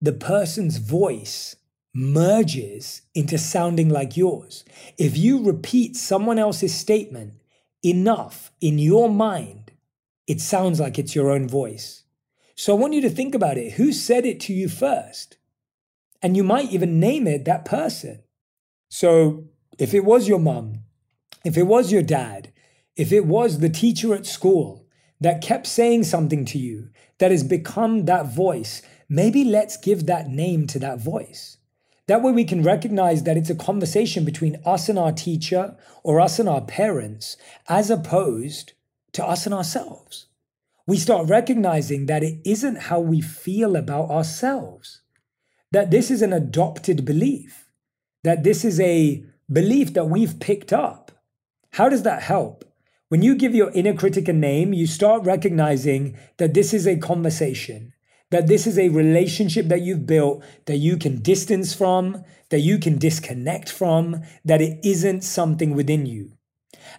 the 0.00 0.12
person's 0.12 0.76
voice 0.76 1.56
merges 1.92 3.02
into 3.12 3.38
sounding 3.38 3.88
like 3.88 4.16
yours. 4.16 4.64
If 4.98 5.16
you 5.16 5.42
repeat 5.42 5.96
someone 5.96 6.38
else's 6.38 6.74
statement 6.74 7.34
enough 7.82 8.52
in 8.60 8.78
your 8.78 9.08
mind, 9.08 9.72
it 10.28 10.40
sounds 10.40 10.78
like 10.78 10.96
it's 10.96 11.16
your 11.16 11.30
own 11.30 11.48
voice. 11.48 12.04
So 12.58 12.74
I 12.74 12.80
want 12.80 12.94
you 12.94 13.00
to 13.02 13.08
think 13.08 13.36
about 13.36 13.56
it. 13.56 13.74
Who 13.74 13.92
said 13.92 14.26
it 14.26 14.40
to 14.40 14.52
you 14.52 14.68
first? 14.68 15.36
And 16.20 16.36
you 16.36 16.42
might 16.42 16.72
even 16.72 16.98
name 16.98 17.28
it 17.28 17.44
that 17.44 17.64
person. 17.64 18.24
So 18.88 19.44
if 19.78 19.94
it 19.94 20.04
was 20.04 20.26
your 20.26 20.40
mom, 20.40 20.80
if 21.44 21.56
it 21.56 21.68
was 21.68 21.92
your 21.92 22.02
dad, 22.02 22.52
if 22.96 23.12
it 23.12 23.26
was 23.26 23.60
the 23.60 23.68
teacher 23.68 24.12
at 24.12 24.26
school 24.26 24.88
that 25.20 25.40
kept 25.40 25.68
saying 25.68 26.02
something 26.02 26.44
to 26.46 26.58
you 26.58 26.88
that 27.18 27.30
has 27.30 27.44
become 27.44 28.06
that 28.06 28.26
voice, 28.26 28.82
maybe 29.08 29.44
let's 29.44 29.76
give 29.76 30.06
that 30.06 30.26
name 30.28 30.66
to 30.66 30.80
that 30.80 30.98
voice. 30.98 31.58
That 32.08 32.22
way 32.22 32.32
we 32.32 32.42
can 32.42 32.64
recognize 32.64 33.22
that 33.22 33.36
it's 33.36 33.50
a 33.50 33.54
conversation 33.54 34.24
between 34.24 34.60
us 34.66 34.88
and 34.88 34.98
our 34.98 35.12
teacher 35.12 35.76
or 36.02 36.20
us 36.20 36.40
and 36.40 36.48
our 36.48 36.62
parents, 36.62 37.36
as 37.68 37.88
opposed 37.88 38.72
to 39.12 39.24
us 39.24 39.46
and 39.46 39.54
ourselves. 39.54 40.26
We 40.88 40.96
start 40.96 41.28
recognizing 41.28 42.06
that 42.06 42.22
it 42.22 42.40
isn't 42.46 42.84
how 42.84 42.98
we 43.00 43.20
feel 43.20 43.76
about 43.76 44.08
ourselves. 44.10 45.02
that 45.70 45.90
this 45.90 46.10
is 46.10 46.22
an 46.22 46.32
adopted 46.32 47.04
belief, 47.04 47.70
that 48.24 48.42
this 48.42 48.64
is 48.64 48.80
a 48.80 49.24
belief 49.52 49.92
that 49.94 50.06
we've 50.06 50.40
picked 50.40 50.72
up. 50.72 51.12
How 51.72 51.88
does 51.88 52.02
that 52.02 52.22
help? 52.22 52.64
When 53.08 53.22
you 53.22 53.34
give 53.34 53.54
your 53.54 53.70
inner 53.72 53.94
critic 53.94 54.28
a 54.28 54.32
name, 54.32 54.72
you 54.72 54.86
start 54.86 55.24
recognizing 55.24 56.16
that 56.38 56.54
this 56.54 56.74
is 56.74 56.86
a 56.86 56.96
conversation, 56.96 57.92
that 58.30 58.46
this 58.46 58.66
is 58.66 58.78
a 58.78 58.90
relationship 58.90 59.68
that 59.68 59.80
you've 59.80 60.06
built 60.06 60.44
that 60.66 60.76
you 60.76 60.96
can 60.96 61.20
distance 61.20 61.74
from, 61.74 62.24
that 62.50 62.60
you 62.60 62.78
can 62.78 62.98
disconnect 62.98 63.70
from, 63.70 64.22
that 64.44 64.60
it 64.60 64.78
isn't 64.84 65.22
something 65.22 65.74
within 65.74 66.04
you. 66.04 66.32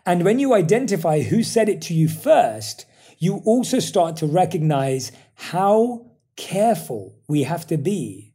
And 0.05 0.23
when 0.23 0.39
you 0.39 0.53
identify 0.53 1.21
who 1.21 1.43
said 1.43 1.69
it 1.69 1.81
to 1.83 1.93
you 1.93 2.07
first, 2.07 2.85
you 3.19 3.41
also 3.45 3.79
start 3.79 4.15
to 4.17 4.25
recognize 4.25 5.11
how 5.35 6.05
careful 6.35 7.15
we 7.27 7.43
have 7.43 7.67
to 7.67 7.77
be 7.77 8.33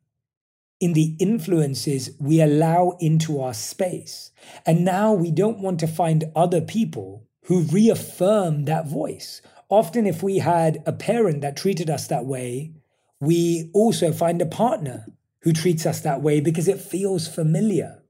in 0.79 0.93
the 0.93 1.17
influences 1.19 2.11
we 2.21 2.43
allow 2.43 2.97
into 3.01 3.41
our 3.41 3.55
space. 3.55 4.31
And 4.67 4.85
now 4.85 5.15
we 5.15 5.31
don't 5.31 5.61
want 5.61 5.81
to 5.81 5.87
find 5.87 6.31
other 6.37 6.61
people 6.61 7.27
who 7.47 7.63
reaffirm 7.63 8.67
that 8.67 8.87
voice. 8.87 9.41
Often, 9.71 10.07
if 10.07 10.23
we 10.23 10.39
had 10.39 10.83
a 10.87 10.93
parent 10.93 11.41
that 11.41 11.57
treated 11.57 11.89
us 11.89 12.07
that 12.09 12.27
way, 12.27 12.75
we 13.21 13.71
also 13.73 14.13
find 14.13 14.43
a 14.43 14.47
partner 14.47 15.07
who 15.41 15.53
treats 15.53 15.87
us 15.87 16.01
that 16.01 16.21
way 16.21 16.41
because 16.41 16.69
it 16.69 16.81
feels 16.81 17.27
familiar. 17.27 18.03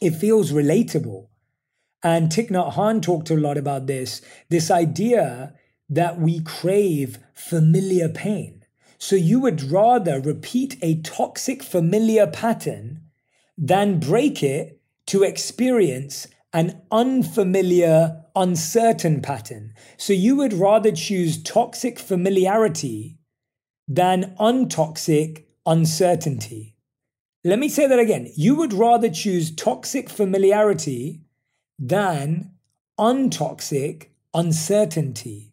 It 0.00 0.12
feels 0.12 0.52
relatable. 0.52 1.28
And 2.02 2.30
Thich 2.30 2.50
Nhat 2.50 2.74
Hanh 2.74 3.02
talked 3.02 3.30
a 3.30 3.34
lot 3.34 3.58
about 3.58 3.86
this 3.86 4.22
this 4.48 4.70
idea 4.70 5.54
that 5.90 6.20
we 6.20 6.40
crave 6.40 7.18
familiar 7.34 8.08
pain. 8.08 8.64
So 8.98 9.16
you 9.16 9.40
would 9.40 9.62
rather 9.62 10.20
repeat 10.20 10.76
a 10.82 11.00
toxic 11.02 11.62
familiar 11.62 12.26
pattern 12.26 13.02
than 13.56 14.00
break 14.00 14.42
it 14.42 14.80
to 15.06 15.22
experience 15.22 16.26
an 16.52 16.80
unfamiliar, 16.90 18.24
uncertain 18.34 19.20
pattern. 19.20 19.72
So 19.96 20.12
you 20.12 20.36
would 20.36 20.52
rather 20.52 20.92
choose 20.92 21.42
toxic 21.42 21.98
familiarity 21.98 23.18
than 23.86 24.34
untoxic 24.38 25.44
uncertainty. 25.64 26.76
Let 27.44 27.58
me 27.58 27.68
say 27.68 27.86
that 27.86 27.98
again. 27.98 28.30
You 28.36 28.56
would 28.56 28.72
rather 28.72 29.08
choose 29.08 29.54
toxic 29.54 30.10
familiarity 30.10 31.22
than 31.78 32.52
untoxic 32.98 34.06
uncertainty. 34.34 35.52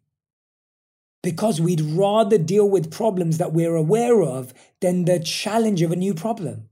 Because 1.21 1.59
we'd 1.59 1.81
rather 1.81 2.37
deal 2.37 2.69
with 2.69 2.91
problems 2.91 3.37
that 3.37 3.53
we're 3.53 3.75
aware 3.75 4.21
of 4.21 4.53
than 4.79 5.05
the 5.05 5.19
challenge 5.19 5.81
of 5.81 5.91
a 5.91 5.95
new 5.95 6.13
problem. 6.13 6.69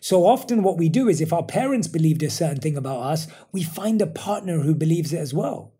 So 0.00 0.24
often, 0.26 0.62
what 0.62 0.78
we 0.78 0.88
do 0.88 1.08
is 1.08 1.20
if 1.20 1.32
our 1.32 1.42
parents 1.42 1.86
believed 1.86 2.22
a 2.22 2.30
certain 2.30 2.60
thing 2.60 2.76
about 2.76 3.02
us, 3.02 3.26
we 3.52 3.62
find 3.62 4.00
a 4.00 4.06
partner 4.06 4.60
who 4.60 4.74
believes 4.74 5.12
it 5.12 5.18
as 5.18 5.34
well. 5.34 5.74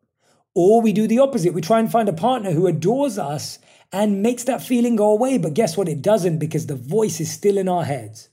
Or 0.54 0.82
we 0.82 0.92
do 0.92 1.06
the 1.06 1.20
opposite. 1.20 1.54
We 1.54 1.62
try 1.62 1.78
and 1.78 1.90
find 1.90 2.08
a 2.08 2.12
partner 2.12 2.50
who 2.50 2.66
adores 2.66 3.18
us 3.18 3.58
and 3.92 4.22
makes 4.22 4.44
that 4.44 4.62
feeling 4.62 4.96
go 4.96 5.10
away. 5.10 5.38
But 5.38 5.54
guess 5.54 5.76
what? 5.76 5.88
It 5.88 6.02
doesn't 6.02 6.38
because 6.38 6.66
the 6.66 6.74
voice 6.74 7.20
is 7.20 7.30
still 7.30 7.56
in 7.56 7.68
our 7.68 7.84
heads. 7.84 8.28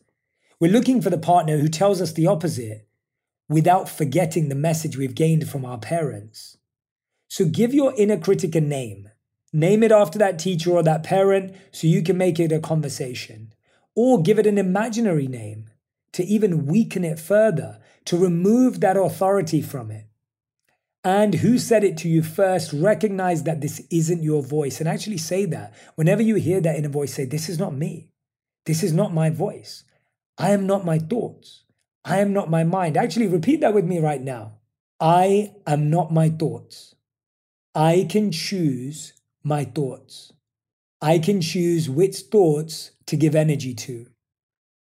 We're 0.59 0.71
looking 0.71 1.01
for 1.01 1.09
the 1.09 1.17
partner 1.17 1.57
who 1.57 1.69
tells 1.69 2.01
us 2.01 2.11
the 2.11 2.27
opposite 2.27 2.86
without 3.49 3.89
forgetting 3.89 4.49
the 4.49 4.55
message 4.55 4.97
we've 4.97 5.15
gained 5.15 5.49
from 5.49 5.65
our 5.65 5.77
parents. 5.77 6.57
So 7.29 7.45
give 7.45 7.73
your 7.73 7.93
inner 7.97 8.17
critic 8.17 8.55
a 8.55 8.61
name. 8.61 9.09
Name 9.53 9.83
it 9.83 9.91
after 9.91 10.19
that 10.19 10.39
teacher 10.39 10.71
or 10.71 10.83
that 10.83 11.03
parent 11.03 11.55
so 11.71 11.87
you 11.87 12.03
can 12.03 12.17
make 12.17 12.39
it 12.39 12.51
a 12.51 12.59
conversation. 12.59 13.53
Or 13.95 14.21
give 14.21 14.37
it 14.37 14.45
an 14.45 14.57
imaginary 14.57 15.27
name 15.27 15.69
to 16.13 16.23
even 16.23 16.65
weaken 16.65 17.03
it 17.03 17.19
further, 17.19 17.79
to 18.05 18.17
remove 18.17 18.79
that 18.79 18.97
authority 18.97 19.61
from 19.61 19.91
it. 19.91 20.07
And 21.03 21.35
who 21.35 21.57
said 21.57 21.83
it 21.83 21.95
to 21.97 22.09
you 22.09 22.21
first, 22.21 22.73
recognize 22.73 23.43
that 23.43 23.61
this 23.61 23.81
isn't 23.89 24.23
your 24.23 24.41
voice 24.41 24.79
and 24.79 24.89
actually 24.89 25.19
say 25.19 25.45
that. 25.45 25.73
Whenever 25.95 26.21
you 26.21 26.35
hear 26.35 26.59
that 26.59 26.75
inner 26.75 26.89
voice, 26.89 27.13
say, 27.13 27.25
This 27.25 27.47
is 27.47 27.59
not 27.59 27.73
me. 27.73 28.09
This 28.65 28.83
is 28.83 28.91
not 28.91 29.13
my 29.13 29.29
voice. 29.29 29.85
I 30.37 30.51
am 30.51 30.67
not 30.67 30.85
my 30.85 30.99
thoughts. 30.99 31.63
I 32.07 32.19
am 32.19 32.31
not 32.31 32.49
my 32.49 32.63
mind. 32.63 32.95
Actually, 32.95 33.27
repeat 33.27 33.59
that 33.59 33.73
with 33.73 33.83
me 33.83 33.99
right 33.99 34.21
now. 34.21 34.53
I 34.99 35.53
am 35.67 35.89
not 35.89 36.11
my 36.11 36.29
thoughts. 36.29 36.95
I 37.75 38.07
can 38.09 38.31
choose 38.31 39.13
my 39.43 39.65
thoughts. 39.65 40.31
I 41.01 41.19
can 41.19 41.41
choose 41.41 41.89
which 41.89 42.17
thoughts 42.31 42.91
to 43.07 43.17
give 43.17 43.35
energy 43.35 43.73
to. 43.73 44.07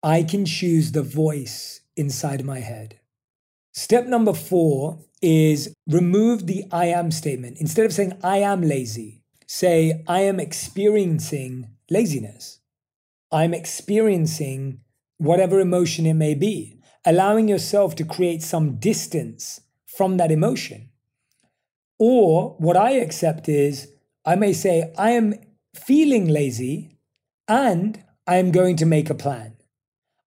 I 0.03 0.23
can 0.25 0.45
choose 0.45 0.93
the 0.93 1.03
voice 1.03 1.81
inside 1.97 2.45
my 2.45 2.61
head. 2.61 3.01
Step 3.73 4.07
number 4.07 4.35
four 4.35 4.99
is 5.23 5.75
remove 5.89 6.47
the 6.47 6.65
I 6.71 6.87
am 6.87 7.11
statement. 7.11 7.59
Instead 7.61 7.87
of 7.87 7.95
saying 7.95 8.13
I 8.23 8.39
am 8.39 8.61
lazy, 8.61 9.23
say 9.47 10.05
I 10.07 10.21
am 10.21 10.39
experiencing 10.39 11.71
laziness. 11.91 12.61
I'm 13.33 13.55
experiencing 13.55 14.81
whatever 15.19 15.61
emotion 15.61 16.05
it 16.07 16.15
may 16.15 16.35
be, 16.35 16.76
allowing 17.07 17.49
yourself 17.49 17.95
to 17.95 18.05
create 18.05 18.43
some 18.43 18.77
distance 18.77 19.61
from 19.87 20.17
that 20.17 20.33
emotion. 20.33 20.91
Or 21.99 22.57
what 22.59 22.77
I 22.77 22.93
accept 22.95 23.49
is 23.49 23.89
I 24.25 24.35
may 24.35 24.53
say 24.53 24.93
I 24.99 25.13
am 25.13 25.35
feeling 25.75 26.27
lazy 26.29 26.99
and 27.49 28.03
I 28.27 28.37
am 28.37 28.51
going 28.51 28.77
to 28.77 28.87
make 28.87 29.09
a 29.09 29.15
plan. 29.15 29.57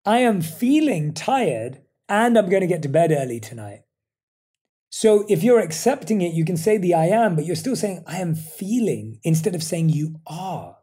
I 0.05 0.19
am 0.19 0.41
feeling 0.41 1.13
tired 1.13 1.81
and 2.07 2.37
I'm 2.37 2.49
going 2.49 2.61
to 2.61 2.67
get 2.67 2.81
to 2.83 2.89
bed 2.89 3.11
early 3.11 3.41
tonight. 3.41 3.81
So 4.89 5.25
if 5.29 5.43
you're 5.43 5.59
accepting 5.59 6.21
it, 6.21 6.33
you 6.33 6.45
can 6.45 6.57
say 6.57 6.77
the 6.77 6.95
I 6.95 7.07
am, 7.07 7.35
but 7.35 7.45
you're 7.45 7.55
still 7.55 7.75
saying 7.75 8.03
I 8.07 8.17
am 8.17 8.33
feeling 8.33 9.19
instead 9.23 9.53
of 9.53 9.61
saying 9.61 9.89
you 9.89 10.19
are. 10.25 10.77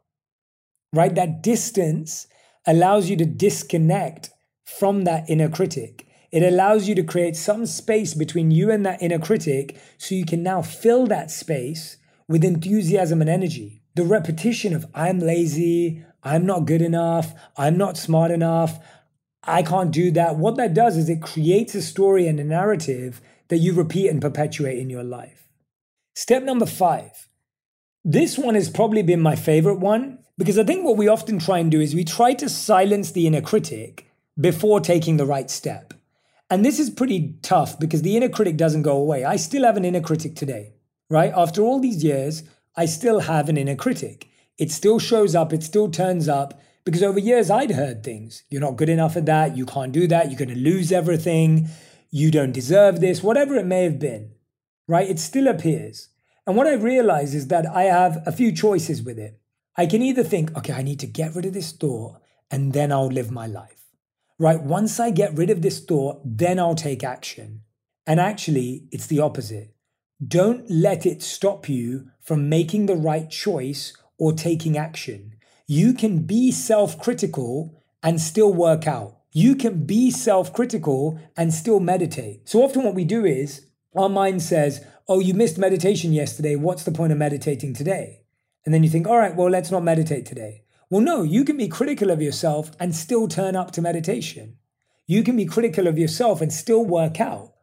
Right? 0.93 1.13
That 1.13 1.43
distance 1.43 2.27
allows 2.65 3.09
you 3.09 3.17
to 3.17 3.25
disconnect 3.25 4.29
from 4.67 5.05
that 5.05 5.29
inner 5.29 5.49
critic. 5.49 6.05
It 6.29 6.43
allows 6.43 6.89
you 6.89 6.95
to 6.95 7.03
create 7.03 7.37
some 7.37 7.65
space 7.65 8.13
between 8.13 8.51
you 8.51 8.69
and 8.69 8.85
that 8.85 9.01
inner 9.01 9.17
critic 9.17 9.79
so 9.97 10.13
you 10.13 10.25
can 10.25 10.43
now 10.43 10.61
fill 10.61 11.07
that 11.07 11.31
space 11.31 11.97
with 12.27 12.43
enthusiasm 12.43 13.21
and 13.21 13.29
energy. 13.29 13.81
The 13.95 14.03
repetition 14.03 14.75
of 14.75 14.85
I'm 14.93 15.19
lazy, 15.19 16.03
I'm 16.21 16.45
not 16.45 16.65
good 16.65 16.81
enough, 16.81 17.33
I'm 17.55 17.77
not 17.77 17.97
smart 17.97 18.29
enough, 18.29 18.77
I 19.43 19.63
can't 19.63 19.91
do 19.91 20.11
that. 20.11 20.35
What 20.35 20.57
that 20.57 20.73
does 20.73 20.97
is 20.97 21.09
it 21.09 21.21
creates 21.21 21.73
a 21.73 21.81
story 21.81 22.27
and 22.27 22.37
a 22.39 22.43
narrative 22.43 23.21
that 23.47 23.59
you 23.59 23.73
repeat 23.73 24.09
and 24.09 24.21
perpetuate 24.21 24.79
in 24.79 24.89
your 24.89 25.05
life. 25.05 25.47
Step 26.13 26.43
number 26.43 26.65
five. 26.65 27.29
This 28.03 28.37
one 28.37 28.55
has 28.55 28.69
probably 28.69 29.01
been 29.01 29.21
my 29.21 29.37
favorite 29.37 29.79
one 29.79 30.19
because 30.37 30.59
I 30.59 30.65
think 30.65 30.83
what 30.83 30.97
we 30.97 31.07
often 31.07 31.39
try 31.39 31.59
and 31.59 31.71
do 31.71 31.79
is 31.79 31.95
we 31.95 32.03
try 32.03 32.33
to 32.33 32.49
silence 32.49 33.11
the 33.11 33.25
inner 33.25 33.41
critic 33.41 34.07
before 34.39 34.79
taking 34.79 35.17
the 35.17 35.25
right 35.25 35.49
step. 35.49 35.93
And 36.49 36.63
this 36.63 36.79
is 36.79 36.89
pretty 36.89 37.35
tough 37.41 37.79
because 37.79 38.01
the 38.01 38.15
inner 38.15 38.29
critic 38.29 38.57
doesn't 38.57 38.83
go 38.83 38.97
away. 38.97 39.25
I 39.25 39.35
still 39.35 39.63
have 39.63 39.77
an 39.77 39.85
inner 39.85 40.01
critic 40.01 40.35
today, 40.35 40.73
right? 41.09 41.33
After 41.35 41.61
all 41.61 41.79
these 41.79 42.03
years, 42.03 42.43
I 42.75 42.85
still 42.85 43.21
have 43.21 43.49
an 43.49 43.57
inner 43.57 43.75
critic. 43.75 44.29
It 44.57 44.71
still 44.71 44.99
shows 44.99 45.35
up, 45.35 45.51
it 45.51 45.63
still 45.63 45.89
turns 45.89 46.29
up, 46.29 46.59
because 46.85 47.03
over 47.03 47.19
years, 47.19 47.51
I'd 47.51 47.71
heard 47.71 48.01
things. 48.01 48.43
You're 48.49 48.61
not 48.61 48.77
good 48.77 48.87
enough 48.87 49.17
at 49.17 49.25
that. 49.25 49.57
You 49.57 49.65
can't 49.65 49.91
do 49.91 50.07
that. 50.07 50.31
You're 50.31 50.39
going 50.39 50.55
to 50.55 50.55
lose 50.55 50.91
everything. 50.91 51.67
You 52.09 52.31
don't 52.31 52.53
deserve 52.53 53.01
this, 53.01 53.21
whatever 53.21 53.55
it 53.55 53.65
may 53.65 53.83
have 53.83 53.99
been, 53.99 54.31
right? 54.87 55.09
It 55.09 55.19
still 55.19 55.49
appears. 55.49 56.07
And 56.45 56.55
what 56.55 56.65
I 56.65 56.75
realize 56.75 57.35
is 57.35 57.47
that 57.47 57.65
I 57.65 57.83
have 57.83 58.23
a 58.25 58.31
few 58.31 58.53
choices 58.53 59.03
with 59.03 59.19
it. 59.19 59.37
I 59.75 59.85
can 59.85 60.01
either 60.01 60.23
think, 60.23 60.57
okay, 60.57 60.71
I 60.71 60.81
need 60.81 61.01
to 61.01 61.07
get 61.07 61.35
rid 61.35 61.45
of 61.45 61.53
this 61.53 61.73
thought 61.73 62.21
and 62.49 62.71
then 62.71 62.93
I'll 62.93 63.07
live 63.07 63.31
my 63.31 63.47
life, 63.47 63.76
right? 64.39 64.61
Once 64.61 64.99
I 64.99 65.09
get 65.11 65.37
rid 65.37 65.49
of 65.49 65.61
this 65.61 65.79
thought, 65.79 66.21
then 66.23 66.59
I'll 66.59 66.75
take 66.75 67.03
action. 67.03 67.61
And 68.05 68.19
actually, 68.19 68.87
it's 68.91 69.07
the 69.07 69.19
opposite. 69.19 69.73
Don't 70.25 70.69
let 70.69 71.05
it 71.05 71.21
stop 71.21 71.69
you 71.69 72.09
from 72.21 72.49
making 72.49 72.85
the 72.85 72.95
right 72.95 73.29
choice 73.29 73.93
or 74.17 74.33
taking 74.33 74.77
action. 74.77 75.35
You 75.67 75.93
can 75.93 76.23
be 76.23 76.51
self 76.51 76.99
critical 76.99 77.83
and 78.01 78.21
still 78.21 78.53
work 78.53 78.87
out. 78.87 79.17
You 79.31 79.55
can 79.55 79.85
be 79.85 80.09
self 80.09 80.53
critical 80.53 81.19
and 81.35 81.53
still 81.53 81.79
meditate. 81.79 82.47
So 82.47 82.63
often, 82.63 82.83
what 82.83 82.95
we 82.95 83.03
do 83.03 83.25
is 83.25 83.67
our 83.95 84.09
mind 84.09 84.41
says, 84.41 84.85
Oh, 85.09 85.19
you 85.19 85.33
missed 85.33 85.57
meditation 85.57 86.13
yesterday. 86.13 86.55
What's 86.55 86.83
the 86.83 86.91
point 86.91 87.11
of 87.11 87.17
meditating 87.17 87.73
today? 87.73 88.21
And 88.65 88.73
then 88.73 88.83
you 88.83 88.89
think, 88.89 89.07
All 89.07 89.17
right, 89.17 89.35
well, 89.35 89.49
let's 89.49 89.71
not 89.71 89.83
meditate 89.83 90.25
today. 90.25 90.63
Well, 90.89 91.01
no, 91.01 91.23
you 91.23 91.43
can 91.43 91.57
be 91.57 91.67
critical 91.67 92.09
of 92.09 92.21
yourself 92.21 92.71
and 92.79 92.95
still 92.95 93.27
turn 93.27 93.55
up 93.55 93.71
to 93.71 93.81
meditation. 93.81 94.57
You 95.05 95.23
can 95.23 95.35
be 95.35 95.45
critical 95.45 95.87
of 95.87 95.97
yourself 95.97 96.41
and 96.41 96.51
still 96.51 96.85
work 96.85 97.19
out. 97.19 97.53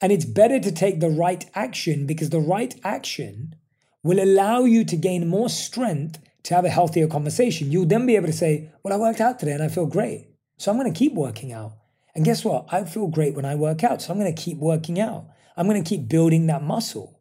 And 0.00 0.10
it's 0.10 0.24
better 0.24 0.58
to 0.58 0.72
take 0.72 1.00
the 1.00 1.10
right 1.10 1.44
action 1.54 2.06
because 2.06 2.30
the 2.30 2.40
right 2.40 2.74
action 2.82 3.54
will 4.02 4.22
allow 4.22 4.64
you 4.64 4.84
to 4.84 4.96
gain 4.96 5.28
more 5.28 5.48
strength 5.48 6.18
to 6.44 6.54
have 6.54 6.64
a 6.64 6.70
healthier 6.70 7.06
conversation, 7.06 7.70
you'll 7.70 7.86
then 7.86 8.06
be 8.06 8.16
able 8.16 8.26
to 8.26 8.32
say, 8.32 8.70
Well, 8.82 8.92
I 8.94 8.96
worked 8.96 9.20
out 9.20 9.38
today 9.38 9.52
and 9.52 9.62
I 9.62 9.68
feel 9.68 9.86
great. 9.86 10.28
So 10.58 10.70
I'm 10.70 10.78
going 10.78 10.92
to 10.92 10.98
keep 10.98 11.14
working 11.14 11.52
out. 11.52 11.74
And 12.14 12.24
guess 12.24 12.44
what? 12.44 12.66
I 12.70 12.84
feel 12.84 13.06
great 13.06 13.34
when 13.34 13.44
I 13.44 13.54
work 13.54 13.84
out. 13.84 14.02
So 14.02 14.12
I'm 14.12 14.18
going 14.18 14.34
to 14.34 14.42
keep 14.42 14.58
working 14.58 15.00
out. 15.00 15.26
I'm 15.56 15.68
going 15.68 15.82
to 15.82 15.88
keep 15.88 16.08
building 16.08 16.46
that 16.46 16.62
muscle. 16.62 17.20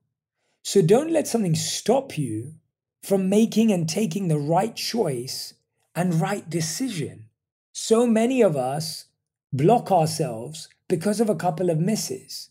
So 0.64 0.82
don't 0.82 1.12
let 1.12 1.28
something 1.28 1.56
stop 1.56 2.18
you 2.18 2.56
from 3.02 3.30
making 3.30 3.72
and 3.72 3.90
taking 3.90 4.28
the 4.28 4.38
right 4.38 4.76
choice 4.76 5.54
and 5.96 6.22
right 6.22 6.50
decision. 6.50 7.26
So 7.74 8.06
many 8.06 8.42
of 8.42 8.56
us 8.56 9.06
block 9.52 9.92
ourselves 9.92 10.70
because 10.88 11.20
of 11.20 11.30
a 11.30 11.36
couple 11.36 11.70
of 11.70 11.80
misses, 11.80 12.50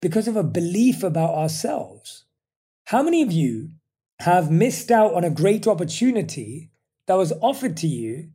because 0.00 0.28
of 0.28 0.36
a 0.36 0.42
belief 0.42 1.02
about 1.02 1.34
ourselves. 1.34 2.24
How 2.86 3.02
many 3.02 3.22
of 3.22 3.32
you 3.32 3.70
have 4.20 4.50
missed 4.50 4.90
out 4.90 5.14
on 5.14 5.24
a 5.24 5.30
great 5.30 5.66
opportunity 5.66 6.70
that 7.06 7.14
was 7.14 7.32
offered 7.40 7.76
to 7.78 7.86
you 7.86 8.30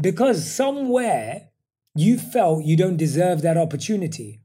because 0.00 0.50
somewhere 0.50 1.48
you 1.94 2.18
felt 2.18 2.64
you 2.64 2.76
don't 2.76 2.96
deserve 2.96 3.42
that 3.42 3.56
opportunity? 3.56 4.40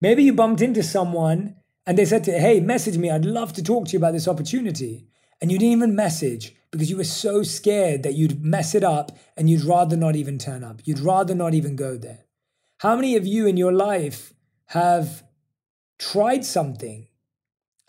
Maybe 0.00 0.22
you 0.22 0.32
bumped 0.32 0.62
into 0.62 0.82
someone 0.82 1.56
and 1.86 1.98
they 1.98 2.04
said 2.04 2.24
to 2.24 2.32
you, 2.32 2.38
hey, 2.38 2.60
message 2.60 2.98
me, 2.98 3.10
I'd 3.10 3.24
love 3.24 3.52
to 3.54 3.62
talk 3.62 3.86
to 3.86 3.92
you 3.92 3.98
about 3.98 4.12
this 4.12 4.28
opportunity. 4.28 5.06
And 5.40 5.52
you 5.52 5.58
didn't 5.58 5.72
even 5.72 5.94
message 5.94 6.54
because 6.70 6.90
you 6.90 6.96
were 6.96 7.04
so 7.04 7.42
scared 7.42 8.02
that 8.02 8.14
you'd 8.14 8.44
mess 8.44 8.74
it 8.74 8.84
up 8.84 9.16
and 9.36 9.48
you'd 9.48 9.64
rather 9.64 9.96
not 9.96 10.16
even 10.16 10.38
turn 10.38 10.64
up. 10.64 10.80
You'd 10.84 10.98
rather 10.98 11.34
not 11.34 11.54
even 11.54 11.76
go 11.76 11.96
there. 11.96 12.24
How 12.78 12.96
many 12.96 13.16
of 13.16 13.26
you 13.26 13.46
in 13.46 13.56
your 13.56 13.72
life 13.72 14.32
have 14.66 15.22
tried 15.98 16.44
something 16.44 17.08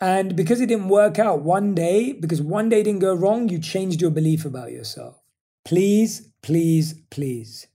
and 0.00 0.34
because 0.34 0.60
it 0.60 0.66
didn't 0.66 0.88
work 0.88 1.18
out 1.18 1.42
one 1.42 1.74
day, 1.74 2.12
because 2.12 2.40
one 2.40 2.70
day 2.70 2.82
didn't 2.82 3.00
go 3.00 3.14
wrong, 3.14 3.48
you 3.48 3.58
changed 3.58 4.00
your 4.00 4.10
belief 4.10 4.46
about 4.46 4.72
yourself? 4.72 5.22
Please, 5.64 6.30
please, 6.42 6.94
please. 7.10 7.66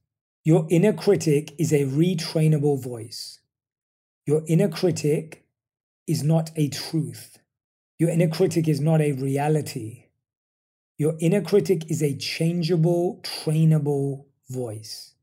Your 0.43 0.65
inner 0.69 0.93
critic 0.93 1.53
is 1.59 1.71
a 1.71 1.85
retrainable 1.85 2.81
voice. 2.81 3.39
Your 4.25 4.43
inner 4.47 4.69
critic 4.69 5.45
is 6.07 6.23
not 6.23 6.49
a 6.55 6.67
truth. 6.69 7.37
Your 7.97 8.09
inner 8.09 8.27
critic 8.27 8.67
is 8.67 8.81
not 8.81 9.01
a 9.01 9.13
reality. 9.13 10.05
Your 10.97 11.15
inner 11.19 11.41
critic 11.41 11.89
is 11.89 12.01
a 12.01 12.15
changeable, 12.15 13.21
trainable 13.23 14.25
voice. 14.49 15.13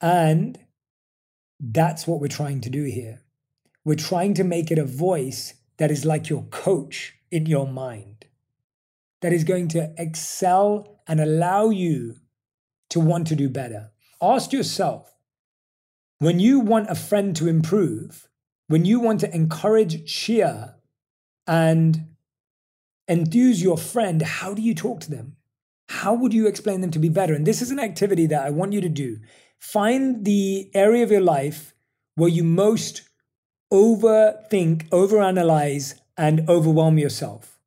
And 0.00 0.58
that's 1.58 2.06
what 2.06 2.20
we're 2.20 2.28
trying 2.28 2.60
to 2.62 2.70
do 2.70 2.84
here. 2.84 3.22
We're 3.84 3.96
trying 3.96 4.34
to 4.34 4.44
make 4.44 4.70
it 4.70 4.78
a 4.78 4.84
voice 4.84 5.54
that 5.78 5.90
is 5.90 6.04
like 6.04 6.28
your 6.28 6.44
coach 6.44 7.14
in 7.30 7.46
your 7.46 7.66
mind, 7.66 8.26
that 9.20 9.32
is 9.32 9.42
going 9.44 9.68
to 9.68 9.92
excel 9.98 11.00
and 11.08 11.20
allow 11.20 11.70
you 11.70 12.16
to 12.90 13.00
want 13.00 13.26
to 13.28 13.36
do 13.36 13.48
better. 13.48 13.90
Ask 14.20 14.52
yourself 14.52 15.12
when 16.18 16.38
you 16.38 16.60
want 16.60 16.90
a 16.90 16.94
friend 16.94 17.34
to 17.34 17.48
improve, 17.48 18.28
when 18.68 18.84
you 18.84 19.00
want 19.00 19.20
to 19.20 19.34
encourage, 19.34 20.06
cheer, 20.06 20.76
and 21.46 22.11
enthuse 23.12 23.62
your 23.62 23.78
friend, 23.78 24.22
how 24.22 24.54
do 24.54 24.62
you 24.62 24.74
talk 24.74 25.00
to 25.00 25.10
them? 25.10 25.36
How 25.88 26.14
would 26.14 26.32
you 26.32 26.46
explain 26.46 26.80
them 26.80 26.90
to 26.92 26.98
be 26.98 27.08
better? 27.08 27.34
And 27.34 27.46
this 27.46 27.62
is 27.62 27.70
an 27.70 27.78
activity 27.78 28.26
that 28.26 28.44
I 28.44 28.50
want 28.50 28.72
you 28.72 28.80
to 28.80 28.88
do. 28.88 29.18
Find 29.58 30.24
the 30.24 30.70
area 30.74 31.02
of 31.02 31.10
your 31.10 31.20
life 31.20 31.74
where 32.14 32.28
you 32.28 32.44
most 32.44 33.02
overthink, 33.72 34.88
overanalyze, 34.88 35.94
and 36.16 36.48
overwhelm 36.48 36.98
yourself. 36.98 37.58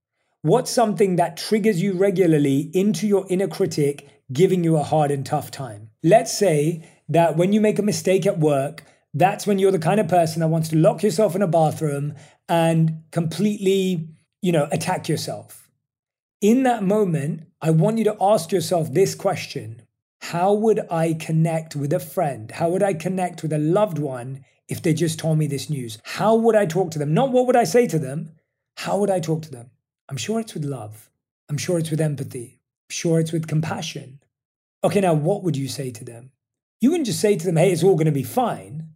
What's 0.41 0.69
something 0.69 1.15
that 1.15 1.37
triggers 1.37 1.81
you 1.81 1.93
regularly 1.93 2.69
into 2.73 3.07
your 3.07 3.25
inner 3.29 3.47
critic, 3.47 4.07
giving 4.31 4.63
you 4.63 4.77
a 4.77 4.83
hard 4.83 5.09
and 5.09 5.25
tough 5.25 5.49
time? 5.49 5.89
Let's 6.03 6.37
say 6.37 6.87
that 7.09 7.37
when 7.37 7.53
you 7.53 7.61
make 7.61 7.79
a 7.79 7.83
mistake 7.83 8.27
at 8.27 8.39
work, 8.39 8.83
that's 9.13 9.47
when 9.47 9.57
you're 9.57 9.71
the 9.71 9.79
kind 9.79 9.99
of 9.99 10.07
person 10.07 10.41
that 10.41 10.49
wants 10.49 10.69
to 10.69 10.75
lock 10.75 11.01
yourself 11.01 11.35
in 11.35 11.41
a 11.41 11.47
bathroom 11.47 12.13
and 12.47 13.03
completely, 13.11 14.09
you 14.45 14.51
know, 14.51 14.67
attack 14.71 15.09
yourself. 15.09 15.67
In 16.39 16.61
that 16.63 16.83
moment, 16.83 17.47
I 17.63 17.71
want 17.71 17.97
you 17.97 18.03
to 18.03 18.17
ask 18.21 18.51
yourself 18.51 18.93
this 18.93 19.15
question 19.15 19.81
How 20.21 20.53
would 20.53 20.81
I 20.91 21.15
connect 21.15 21.75
with 21.75 21.91
a 21.91 21.99
friend? 21.99 22.51
How 22.51 22.69
would 22.69 22.83
I 22.83 22.93
connect 22.93 23.41
with 23.41 23.51
a 23.53 23.57
loved 23.57 23.97
one 23.97 24.45
if 24.69 24.83
they 24.83 24.93
just 24.93 25.17
told 25.17 25.39
me 25.39 25.47
this 25.47 25.67
news? 25.67 25.97
How 26.03 26.35
would 26.35 26.55
I 26.55 26.67
talk 26.67 26.91
to 26.91 26.99
them? 26.99 27.11
Not 27.11 27.31
what 27.31 27.47
would 27.47 27.55
I 27.55 27.63
say 27.63 27.87
to 27.87 27.97
them, 27.97 28.33
how 28.77 28.99
would 28.99 29.09
I 29.09 29.19
talk 29.19 29.41
to 29.43 29.51
them? 29.51 29.71
I'm 30.09 30.17
sure 30.17 30.39
it's 30.39 30.53
with 30.53 30.63
love. 30.63 31.09
I'm 31.49 31.57
sure 31.57 31.79
it's 31.79 31.89
with 31.89 31.99
empathy. 31.99 32.59
I'm 32.83 32.93
sure 32.93 33.19
it's 33.19 33.31
with 33.31 33.47
compassion. 33.47 34.19
Okay, 34.83 35.01
now 35.01 35.15
what 35.15 35.41
would 35.41 35.57
you 35.57 35.67
say 35.67 35.89
to 35.89 36.05
them? 36.05 36.29
You 36.81 36.91
wouldn't 36.91 37.07
just 37.07 37.19
say 37.19 37.35
to 37.35 37.45
them, 37.47 37.57
hey, 37.57 37.71
it's 37.71 37.83
all 37.83 37.95
going 37.95 38.05
to 38.05 38.11
be 38.11 38.21
fine. 38.21 38.89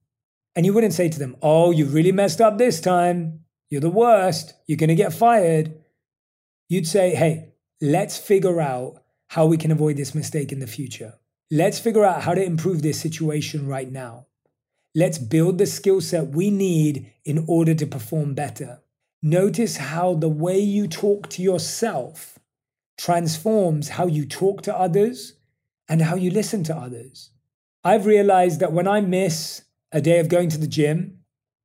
And 0.56 0.64
you 0.64 0.74
wouldn't 0.74 0.94
say 0.94 1.10
to 1.10 1.18
them, 1.18 1.38
oh, 1.42 1.72
you 1.72 1.86
really 1.86 2.12
messed 2.12 2.40
up 2.40 2.60
this 2.60 2.80
time. 2.80 3.39
You're 3.70 3.82
the 3.82 3.90
worst. 3.90 4.54
You're 4.68 4.78
going 4.78 4.90
to 4.90 4.96
get 4.96 5.14
fired. 5.14 5.74
You'd 6.68 6.88
say, 6.88 7.16
hey, 7.16 7.54
let's 7.82 8.18
figure 8.18 8.60
out 8.60 9.04
how 9.28 9.46
we 9.46 9.58
can 9.58 9.72
avoid 9.72 9.98
this 9.98 10.16
mistake 10.16 10.52
in 10.52 10.60
the 10.60 10.68
future. 10.68 11.16
Let's 11.52 11.80
figure 11.80 12.06
out 12.06 12.24
how 12.24 12.34
to 12.34 12.44
improve 12.44 12.82
this 12.82 13.00
situation 13.00 13.68
right 13.68 13.92
now. 13.92 14.28
Let's 14.96 15.18
build 15.18 15.58
the 15.58 15.66
skill 15.66 16.02
set 16.02 16.30
we 16.30 16.50
need 16.50 17.12
in 17.26 17.46
order 17.48 17.76
to 17.76 17.86
perform 17.86 18.34
better. 18.34 18.82
Notice 19.22 19.78
how 19.78 20.16
the 20.16 20.30
way 20.30 20.60
you 20.60 20.88
talk 20.88 21.30
to 21.30 21.44
yourself 21.44 22.40
transforms 22.98 23.90
how 23.90 24.08
you 24.08 24.26
talk 24.26 24.62
to 24.64 24.76
others 24.76 25.34
and 25.88 26.02
how 26.02 26.16
you 26.16 26.32
listen 26.32 26.64
to 26.66 26.76
others. 26.76 27.32
I've 27.84 28.06
realized 28.06 28.60
that 28.60 28.74
when 28.74 28.88
I 28.88 29.02
miss 29.02 29.64
a 29.92 30.02
day 30.02 30.20
of 30.20 30.28
going 30.28 30.50
to 30.50 30.58
the 30.58 30.68
gym, 30.68 31.20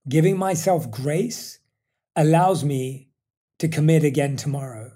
giving 0.08 0.38
myself 0.38 0.90
grace 0.90 1.58
allows 2.16 2.64
me 2.64 3.08
to 3.58 3.68
commit 3.68 4.04
again 4.04 4.36
tomorrow. 4.36 4.92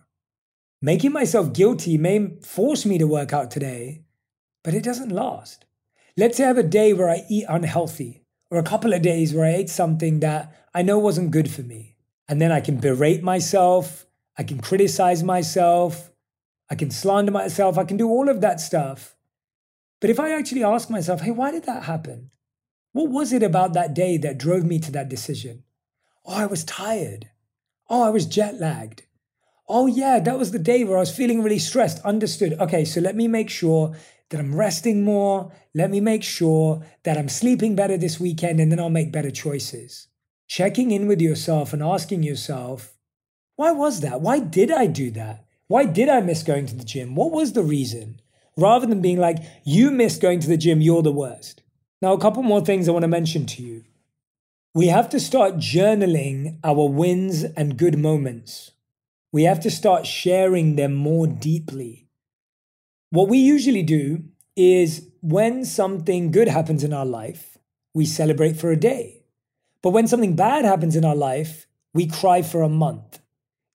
Making 0.81 1.13
myself 1.13 1.53
guilty 1.53 1.99
may 1.99 2.39
force 2.43 2.87
me 2.87 2.99
to 2.99 3.07
work 3.07 3.33
out 3.33 3.51
today, 3.51 4.05
but 4.63 4.75
it 4.75 4.85
doesn't 4.85 5.11
last. 5.11 5.65
Let's 6.17 6.37
say 6.37 6.45
I 6.45 6.49
have 6.49 6.59
a 6.59 6.63
day 6.63 6.93
where 6.93 7.09
I 7.09 7.25
eat 7.29 7.47
unhealthy, 7.49 8.25
or 8.51 8.59
a 8.59 8.65
couple 8.65 8.93
of 8.93 9.03
days 9.03 9.35
where 9.35 9.45
I 9.45 9.55
ate 9.55 9.71
something 9.71 10.21
that 10.21 10.67
I 10.73 10.83
know 10.83 10.99
wasn't 10.99 11.33
good 11.33 11.51
for 11.51 11.63
me. 11.63 11.97
And 12.29 12.41
then 12.41 12.53
I 12.53 12.61
can 12.61 12.79
berate 12.79 13.23
myself, 13.23 14.07
I 14.37 14.45
can 14.45 14.61
criticize 14.61 15.23
myself, 15.25 16.11
I 16.71 16.75
can 16.75 16.91
slander 16.91 17.33
myself, 17.33 17.79
I 17.79 17.85
can 17.85 17.97
do 17.97 18.09
all 18.09 18.29
of 18.29 18.41
that 18.43 18.61
stuff. 18.61 19.17
But 20.01 20.11
if 20.11 20.21
I 20.21 20.31
actually 20.31 20.63
ask 20.63 20.91
myself, 20.91 21.23
hey, 21.23 21.33
why 21.33 21.51
did 21.51 21.65
that 21.65 21.85
happen? 21.85 22.31
What 22.93 23.11
was 23.11 23.33
it 23.33 23.43
about 23.43 23.73
that 23.73 23.95
day 23.95 24.17
that 24.19 24.39
drove 24.39 24.65
me 24.65 24.79
to 24.81 24.93
that 24.93 25.09
decision? 25.09 25.65
Oh, 26.29 26.35
I 26.35 26.45
was 26.45 26.63
tired. 26.63 27.31
Oh, 27.89 28.03
I 28.03 28.11
was 28.11 28.27
jet 28.27 28.61
lagged. 28.61 29.07
Oh, 29.67 29.87
yeah, 29.87 30.21
that 30.21 30.39
was 30.39 30.51
the 30.51 30.59
day 30.59 30.85
where 30.85 30.99
I 30.99 31.01
was 31.01 31.15
feeling 31.15 31.43
really 31.43 31.59
stressed. 31.59 32.05
Understood. 32.05 32.53
Okay, 32.61 32.85
so 32.85 33.01
let 33.01 33.17
me 33.17 33.27
make 33.27 33.49
sure 33.49 33.97
that 34.29 34.39
I'm 34.39 34.55
resting 34.55 35.05
more. 35.05 35.51
Let 35.75 35.91
me 35.91 36.01
make 36.01 36.23
sure 36.23 36.85
that 37.05 37.17
I'm 37.17 37.31
sleeping 37.31 37.75
better 37.75 37.97
this 37.97 38.21
weekend, 38.21 38.61
and 38.61 38.71
then 38.71 38.79
I'll 38.79 38.91
make 38.91 39.11
better 39.11 39.31
choices. 39.31 40.09
Checking 40.47 40.91
in 40.91 41.09
with 41.09 41.23
yourself 41.23 41.73
and 41.73 41.83
asking 41.83 42.25
yourself, 42.25 42.95
why 43.57 43.73
was 43.73 44.01
that? 44.01 44.21
Why 44.21 44.39
did 44.39 44.71
I 44.71 44.87
do 44.87 45.11
that? 45.13 45.47
Why 45.67 45.87
did 45.87 46.11
I 46.11 46.21
miss 46.21 46.43
going 46.43 46.67
to 46.67 46.75
the 46.75 46.85
gym? 46.85 47.15
What 47.15 47.33
was 47.33 47.55
the 47.55 47.63
reason? 47.63 48.21
Rather 48.55 48.87
than 48.87 49.01
being 49.01 49.19
like, 49.19 49.39
you 49.65 49.91
missed 49.91 50.21
going 50.21 50.41
to 50.41 50.49
the 50.49 50.59
gym, 50.59 50.83
you're 50.83 51.03
the 51.03 51.11
worst. 51.11 51.63
Now, 52.03 52.13
a 52.13 52.21
couple 52.21 52.43
more 52.43 52.61
things 52.61 52.87
I 52.87 52.93
want 52.93 53.05
to 53.05 53.09
mention 53.09 53.47
to 53.47 53.63
you. 53.63 53.85
We 54.79 54.87
have 54.87 55.09
to 55.09 55.19
start 55.19 55.57
journaling 55.57 56.61
our 56.63 56.89
wins 56.89 57.43
and 57.43 57.77
good 57.77 57.99
moments. 57.99 58.71
We 59.33 59.43
have 59.43 59.59
to 59.63 59.73
start 59.73 60.07
sharing 60.07 60.77
them 60.77 60.95
more 60.95 61.27
deeply. 61.27 62.07
What 63.11 63.29
we 63.29 63.39
usually 63.39 63.83
do 63.83 64.23
is 64.55 65.09
when 65.21 65.65
something 65.65 66.31
good 66.31 66.47
happens 66.47 66.85
in 66.85 66.93
our 66.93 67.05
life, 67.05 67.59
we 67.93 68.05
celebrate 68.07 68.57
for 68.57 68.71
a 68.71 68.77
day. 68.77 69.25
But 69.83 69.91
when 69.91 70.07
something 70.07 70.37
bad 70.37 70.65
happens 70.65 70.95
in 70.95 71.05
our 71.05 71.17
life, 71.17 71.67
we 71.93 72.07
cry 72.07 72.43
for 72.43 72.63
a 72.63 72.69
month. 72.69 73.19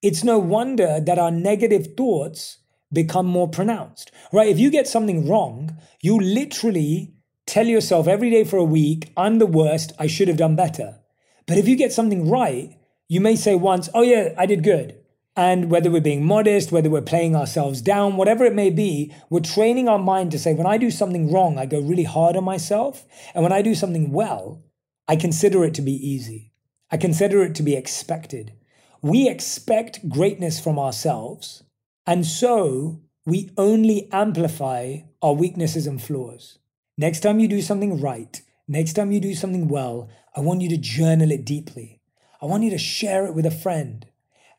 It's 0.01 0.23
no 0.23 0.39
wonder 0.39 1.01
that 1.01 1.19
our 1.19 1.31
negative 1.31 1.97
thoughts 1.97 2.59
become 2.93 3.25
more 3.25 3.49
pronounced, 3.49 4.09
right? 4.31 4.47
If 4.47 4.57
you 4.57 4.71
get 4.71 4.87
something 4.87 5.27
wrong, 5.27 5.75
you 6.01 6.17
literally 6.17 7.13
tell 7.45 7.67
yourself 7.67 8.08
every 8.08 8.29
day 8.29 8.43
for 8.43 8.58
a 8.58 8.63
week, 8.63 9.12
I'm 9.15 9.39
the 9.39 9.45
worst, 9.45 9.93
I 9.99 10.08
should 10.08 10.27
have 10.27 10.38
done 10.38 10.56
better. 10.56 10.99
But 11.45 11.58
if 11.58 11.67
you 11.67 11.75
get 11.75 11.91
something 11.91 12.29
right, 12.29 12.77
you 13.08 13.21
may 13.21 13.36
say 13.36 13.56
once, 13.56 13.89
oh 13.93 14.01
yeah, 14.01 14.34
I 14.38 14.45
did 14.45 14.63
good. 14.63 14.97
And 15.36 15.71
whether 15.71 15.89
we're 15.89 16.01
being 16.01 16.25
modest, 16.25 16.71
whether 16.71 16.89
we're 16.89 17.01
playing 17.01 17.36
ourselves 17.36 17.82
down, 17.82 18.17
whatever 18.17 18.45
it 18.45 18.53
may 18.53 18.69
be, 18.69 19.13
we're 19.29 19.39
training 19.39 19.88
our 19.88 19.97
mind 19.97 20.32
to 20.32 20.39
say, 20.39 20.53
when 20.53 20.67
I 20.67 20.77
do 20.77 20.91
something 20.91 21.32
wrong, 21.32 21.58
I 21.58 21.65
go 21.65 21.79
really 21.79 22.03
hard 22.03 22.36
on 22.36 22.43
myself. 22.43 23.06
And 23.34 23.43
when 23.43 23.51
I 23.51 23.63
do 23.63 23.73
something 23.73 24.12
well, 24.12 24.63
I 25.08 25.15
consider 25.15 25.65
it 25.65 25.73
to 25.75 25.82
be 25.82 25.93
easy. 25.93 26.53
I 26.91 26.97
consider 26.97 27.41
it 27.43 27.56
to 27.56 27.63
be 27.63 27.75
expected. 27.75 28.53
We 29.01 29.27
expect 29.27 30.08
greatness 30.08 30.60
from 30.60 30.77
ourselves. 30.77 31.63
And 32.06 32.25
so 32.25 33.01
we 33.25 33.49
only 33.58 34.10
amplify 34.12 34.97
our 35.21 35.34
weaknesses 35.34 35.88
and 35.88 36.01
flaws. 36.01 36.60
Next 36.97 37.21
time 37.21 37.39
you 37.39 37.47
do 37.47 37.62
something 37.62 37.99
right, 37.99 38.39
next 38.67 38.93
time 38.93 39.12
you 39.12 39.19
do 39.19 39.34
something 39.34 39.67
well, 39.67 40.10
I 40.36 40.41
want 40.41 40.62
you 40.62 40.69
to 40.69 40.77
journal 40.77 41.32
it 41.32 41.43
deeply. 41.43 42.01
I 42.41 42.45
want 42.45 42.63
you 42.63 42.69
to 42.69 42.77
share 42.77 43.25
it 43.25 43.34
with 43.34 43.47
a 43.47 43.51
friend. 43.51 44.06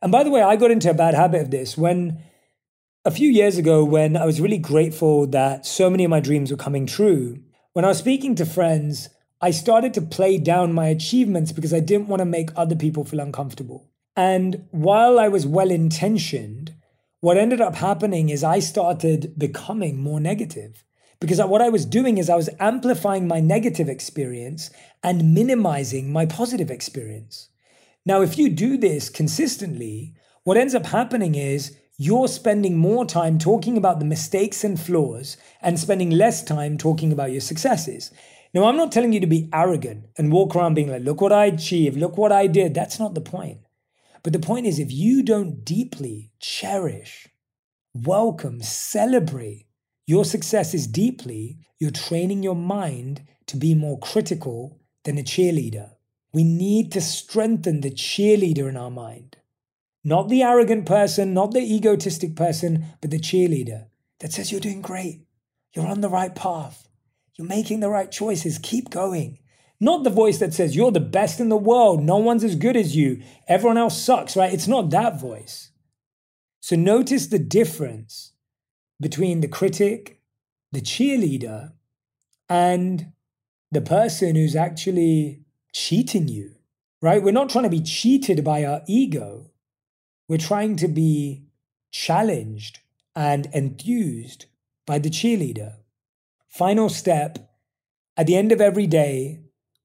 And 0.02 0.10
by 0.10 0.24
the 0.24 0.30
way, 0.30 0.42
I 0.42 0.56
got 0.56 0.72
into 0.72 0.90
a 0.90 0.94
bad 0.94 1.14
habit 1.14 1.42
of 1.42 1.50
this 1.50 1.78
when 1.78 2.22
a 3.04 3.10
few 3.10 3.28
years 3.28 3.56
ago, 3.56 3.84
when 3.84 4.16
I 4.16 4.24
was 4.24 4.40
really 4.40 4.58
grateful 4.58 5.26
that 5.28 5.64
so 5.64 5.88
many 5.88 6.04
of 6.04 6.10
my 6.10 6.20
dreams 6.20 6.50
were 6.50 6.56
coming 6.56 6.86
true, 6.86 7.38
when 7.72 7.84
I 7.84 7.88
was 7.88 7.98
speaking 7.98 8.34
to 8.36 8.46
friends, 8.46 9.10
I 9.40 9.50
started 9.50 9.94
to 9.94 10.02
play 10.02 10.38
down 10.38 10.72
my 10.72 10.88
achievements 10.88 11.52
because 11.52 11.72
I 11.72 11.80
didn't 11.80 12.08
want 12.08 12.20
to 12.20 12.26
make 12.26 12.50
other 12.56 12.74
people 12.74 13.04
feel 13.04 13.20
uncomfortable. 13.20 13.90
And 14.16 14.66
while 14.70 15.18
I 15.18 15.28
was 15.28 15.46
well 15.46 15.70
intentioned, 15.70 16.74
what 17.20 17.36
ended 17.36 17.60
up 17.60 17.76
happening 17.76 18.28
is 18.28 18.42
I 18.42 18.58
started 18.58 19.38
becoming 19.38 20.00
more 20.00 20.20
negative 20.20 20.84
because 21.24 21.40
what 21.40 21.62
I 21.62 21.70
was 21.70 21.86
doing 21.86 22.18
is 22.18 22.28
I 22.28 22.36
was 22.36 22.50
amplifying 22.60 23.26
my 23.26 23.40
negative 23.40 23.88
experience 23.88 24.68
and 25.02 25.32
minimizing 25.32 26.12
my 26.12 26.26
positive 26.26 26.70
experience. 26.70 27.48
Now, 28.04 28.20
if 28.20 28.36
you 28.36 28.50
do 28.50 28.76
this 28.76 29.08
consistently, 29.08 30.14
what 30.42 30.58
ends 30.58 30.74
up 30.74 30.84
happening 30.84 31.34
is 31.34 31.78
you're 31.96 32.28
spending 32.28 32.76
more 32.76 33.06
time 33.06 33.38
talking 33.38 33.78
about 33.78 34.00
the 34.00 34.04
mistakes 34.04 34.64
and 34.64 34.78
flaws 34.78 35.38
and 35.62 35.80
spending 35.80 36.10
less 36.10 36.42
time 36.42 36.76
talking 36.76 37.10
about 37.10 37.32
your 37.32 37.40
successes. 37.40 38.10
Now, 38.52 38.64
I'm 38.64 38.76
not 38.76 38.92
telling 38.92 39.14
you 39.14 39.20
to 39.20 39.26
be 39.26 39.48
arrogant 39.50 40.04
and 40.18 40.30
walk 40.30 40.54
around 40.54 40.74
being 40.74 40.90
like, 40.90 41.04
look 41.04 41.22
what 41.22 41.32
I 41.32 41.46
achieved, 41.46 41.96
look 41.96 42.18
what 42.18 42.32
I 42.32 42.46
did. 42.48 42.74
That's 42.74 43.00
not 43.00 43.14
the 43.14 43.22
point. 43.22 43.60
But 44.22 44.34
the 44.34 44.38
point 44.40 44.66
is, 44.66 44.78
if 44.78 44.92
you 44.92 45.22
don't 45.22 45.64
deeply 45.64 46.32
cherish, 46.38 47.28
welcome, 47.94 48.60
celebrate 48.60 49.64
your 50.06 50.24
success 50.24 50.74
is 50.74 50.86
deeply, 50.86 51.58
you're 51.78 51.90
training 51.90 52.42
your 52.42 52.56
mind 52.56 53.22
to 53.46 53.56
be 53.56 53.74
more 53.74 53.98
critical 53.98 54.80
than 55.04 55.18
a 55.18 55.22
cheerleader. 55.22 55.90
We 56.32 56.44
need 56.44 56.92
to 56.92 57.00
strengthen 57.00 57.80
the 57.80 57.90
cheerleader 57.90 58.68
in 58.68 58.76
our 58.76 58.90
mind. 58.90 59.36
Not 60.02 60.28
the 60.28 60.42
arrogant 60.42 60.84
person, 60.84 61.32
not 61.32 61.52
the 61.52 61.60
egotistic 61.60 62.36
person, 62.36 62.84
but 63.00 63.10
the 63.10 63.18
cheerleader 63.18 63.86
that 64.20 64.32
says 64.32 64.52
you're 64.52 64.60
doing 64.60 64.82
great. 64.82 65.26
You're 65.72 65.86
on 65.86 66.02
the 66.02 66.10
right 66.10 66.34
path. 66.34 66.88
You're 67.36 67.48
making 67.48 67.80
the 67.80 67.88
right 67.88 68.10
choices. 68.10 68.58
Keep 68.58 68.90
going. 68.90 69.38
Not 69.80 70.04
the 70.04 70.10
voice 70.10 70.38
that 70.38 70.54
says 70.54 70.76
you're 70.76 70.92
the 70.92 71.00
best 71.00 71.40
in 71.40 71.48
the 71.48 71.56
world. 71.56 72.02
No 72.02 72.18
one's 72.18 72.44
as 72.44 72.54
good 72.54 72.76
as 72.76 72.94
you. 72.94 73.22
Everyone 73.48 73.78
else 73.78 74.00
sucks, 74.00 74.36
right? 74.36 74.52
It's 74.52 74.68
not 74.68 74.90
that 74.90 75.20
voice. 75.20 75.70
So 76.60 76.76
notice 76.76 77.26
the 77.26 77.38
difference 77.38 78.32
between 79.00 79.40
the 79.40 79.48
critic, 79.48 80.20
the 80.72 80.80
cheerleader, 80.80 81.72
and 82.48 83.12
the 83.70 83.80
person 83.80 84.36
who's 84.36 84.56
actually 84.56 85.40
cheating 85.72 86.28
you, 86.28 86.54
right? 87.02 87.22
We're 87.22 87.32
not 87.32 87.48
trying 87.50 87.64
to 87.64 87.70
be 87.70 87.82
cheated 87.82 88.44
by 88.44 88.64
our 88.64 88.82
ego. 88.86 89.50
We're 90.28 90.38
trying 90.38 90.76
to 90.76 90.88
be 90.88 91.44
challenged 91.90 92.80
and 93.14 93.46
enthused 93.52 94.46
by 94.86 94.98
the 94.98 95.10
cheerleader. 95.10 95.76
Final 96.48 96.88
step 96.88 97.50
at 98.16 98.26
the 98.26 98.36
end 98.36 98.52
of 98.52 98.60
every 98.60 98.86
day, 98.86 99.40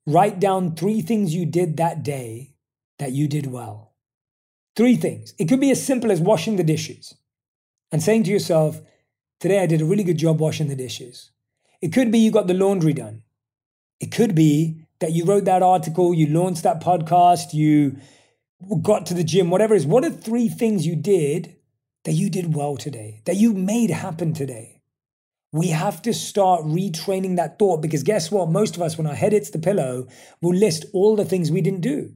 write 0.05 0.39
down 0.39 0.75
three 0.75 1.01
things 1.01 1.33
you 1.33 1.45
did 1.45 1.77
that 1.77 2.03
day 2.03 2.53
that 2.99 3.11
you 3.11 3.27
did 3.27 3.47
well. 3.47 3.93
Three 4.75 4.95
things. 4.95 5.33
It 5.39 5.49
could 5.49 5.59
be 5.59 5.71
as 5.71 5.83
simple 5.83 6.11
as 6.11 6.21
washing 6.21 6.55
the 6.55 6.63
dishes 6.63 7.15
and 7.91 8.03
saying 8.03 8.23
to 8.25 8.31
yourself, 8.31 8.81
Today 9.39 9.60
I 9.60 9.67
did 9.67 9.82
a 9.82 9.86
really 9.86 10.04
good 10.04 10.17
job 10.17 10.41
washing 10.41 10.67
the 10.67 10.75
dishes. 10.75 11.32
It 11.82 11.93
could 11.93 12.12
be 12.12 12.19
you 12.19 12.30
got 12.30 12.47
the 12.47 12.54
laundry 12.54 12.91
done. 12.91 13.23
It 14.02 14.12
could 14.12 14.36
be 14.36 14.82
that 14.99 15.13
you 15.13 15.23
wrote 15.23 15.45
that 15.45 15.63
article, 15.63 16.13
you 16.13 16.28
launched 16.28 16.63
that 16.63 16.82
podcast, 16.82 17.54
you 17.54 17.95
got 18.82 19.06
to 19.06 19.13
the 19.13 19.23
gym, 19.23 19.49
whatever 19.49 19.73
it 19.73 19.78
is, 19.78 19.86
what 19.86 20.04
are 20.04 20.10
three 20.10 20.49
things 20.49 20.86
you 20.86 20.97
did 20.97 21.56
that 22.04 22.12
you 22.12 22.30
did 22.30 22.54
well 22.54 22.75
today, 22.75 23.21
that 23.25 23.38
you 23.38 23.54
made 23.54 23.91
happen 23.91 24.34
today? 24.34 24.82
We 25.54 25.67
have 25.67 26.02
to 26.02 26.13
start 26.13 26.62
retraining 26.63 27.38
that 27.38 27.58
thought 27.58 27.82
because 27.82 28.04
guess 28.04 28.30
what? 28.30 28.49
Most 28.49 28.75
of 28.75 28.82
us, 28.82 28.97
when 28.97 29.08
our 29.08 29.15
head 29.15 29.32
hits 29.32 29.52
the 29.52 29.60
pillow, 29.60 30.08
will 30.41 30.54
list 30.54 30.86
all 30.93 31.15
the 31.15 31.23
things 31.23 31.49
we 31.49 31.62
didn't 31.62 31.82
do. 31.82 32.13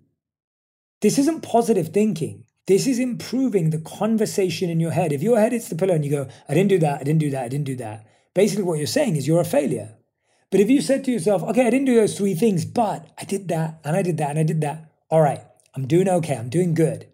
This 1.02 1.18
isn't 1.18 1.42
positive 1.42 1.90
thinking. 1.90 2.44
This 2.65 2.88
is 2.88 2.99
improving 2.99 3.69
the 3.69 3.80
conversation 3.80 4.69
in 4.69 4.80
your 4.80 4.91
head. 4.91 5.12
If 5.12 5.21
your 5.21 5.39
head 5.39 5.52
hits 5.52 5.67
the 5.67 5.76
pillow 5.76 5.93
and 5.93 6.06
you 6.06 6.12
go, 6.12 6.30
I 6.47 6.54
didn't 6.54 6.69
do 6.69 6.80
that, 6.80 7.02
I 7.02 7.04
didn't 7.04 7.19
do 7.19 7.30
that, 7.32 7.43
I 7.43 7.49
didn't 7.49 7.65
do 7.65 7.76
that, 7.76 8.08
basically 8.34 8.63
what 8.63 8.78
you're 8.78 8.88
saying 8.88 9.15
is 9.15 9.28
you're 9.28 9.41
a 9.41 9.45
failure. 9.45 9.95
But 10.49 10.62
if 10.62 10.69
you 10.69 10.82
said 10.82 11.04
to 11.06 11.12
yourself, 11.12 11.43
okay, 11.43 11.67
I 11.67 11.69
didn't 11.69 11.88
do 11.88 11.95
those 11.95 12.17
three 12.17 12.36
things, 12.36 12.63
but 12.63 13.10
I 13.19 13.26
did 13.26 13.47
that, 13.49 13.82
and 13.84 13.95
I 13.95 14.02
did 14.02 14.17
that, 14.17 14.30
and 14.30 14.39
I 14.39 14.43
did 14.43 14.62
that, 14.62 14.91
all 15.10 15.21
right, 15.21 15.41
I'm 15.76 15.88
doing 15.88 16.08
okay. 16.08 16.36
I'm 16.36 16.49
doing 16.49 16.73
good. 16.73 17.08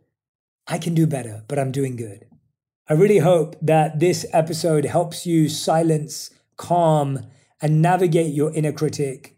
I 0.67 0.77
can 0.77 0.93
do 0.93 1.07
better, 1.07 1.43
but 1.47 1.57
I'm 1.57 1.71
doing 1.71 1.95
good. 1.95 2.25
I 2.89 2.93
really 2.93 3.19
hope 3.19 3.55
that 3.61 3.99
this 3.99 4.25
episode 4.33 4.85
helps 4.85 5.25
you 5.25 5.47
silence, 5.47 6.31
calm, 6.57 7.27
and 7.61 7.81
navigate 7.81 8.33
your 8.33 8.53
inner 8.53 8.71
critic. 8.71 9.37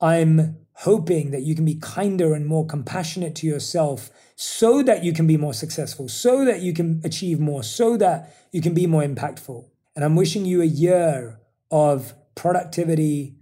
I'm 0.00 0.56
hoping 0.72 1.30
that 1.30 1.42
you 1.42 1.54
can 1.54 1.64
be 1.64 1.74
kinder 1.76 2.34
and 2.34 2.46
more 2.46 2.66
compassionate 2.66 3.34
to 3.36 3.46
yourself 3.46 4.10
so 4.40 4.84
that 4.84 5.02
you 5.02 5.12
can 5.12 5.26
be 5.26 5.36
more 5.36 5.52
successful, 5.52 6.08
so 6.08 6.44
that 6.44 6.60
you 6.60 6.72
can 6.72 7.00
achieve 7.02 7.40
more, 7.40 7.64
so 7.64 7.96
that 7.96 8.32
you 8.52 8.60
can 8.60 8.72
be 8.72 8.86
more 8.86 9.02
impactful. 9.02 9.68
And 9.96 10.04
I'm 10.04 10.14
wishing 10.14 10.44
you 10.44 10.62
a 10.62 10.64
year 10.64 11.40
of 11.72 12.14
productivity, 12.36 13.34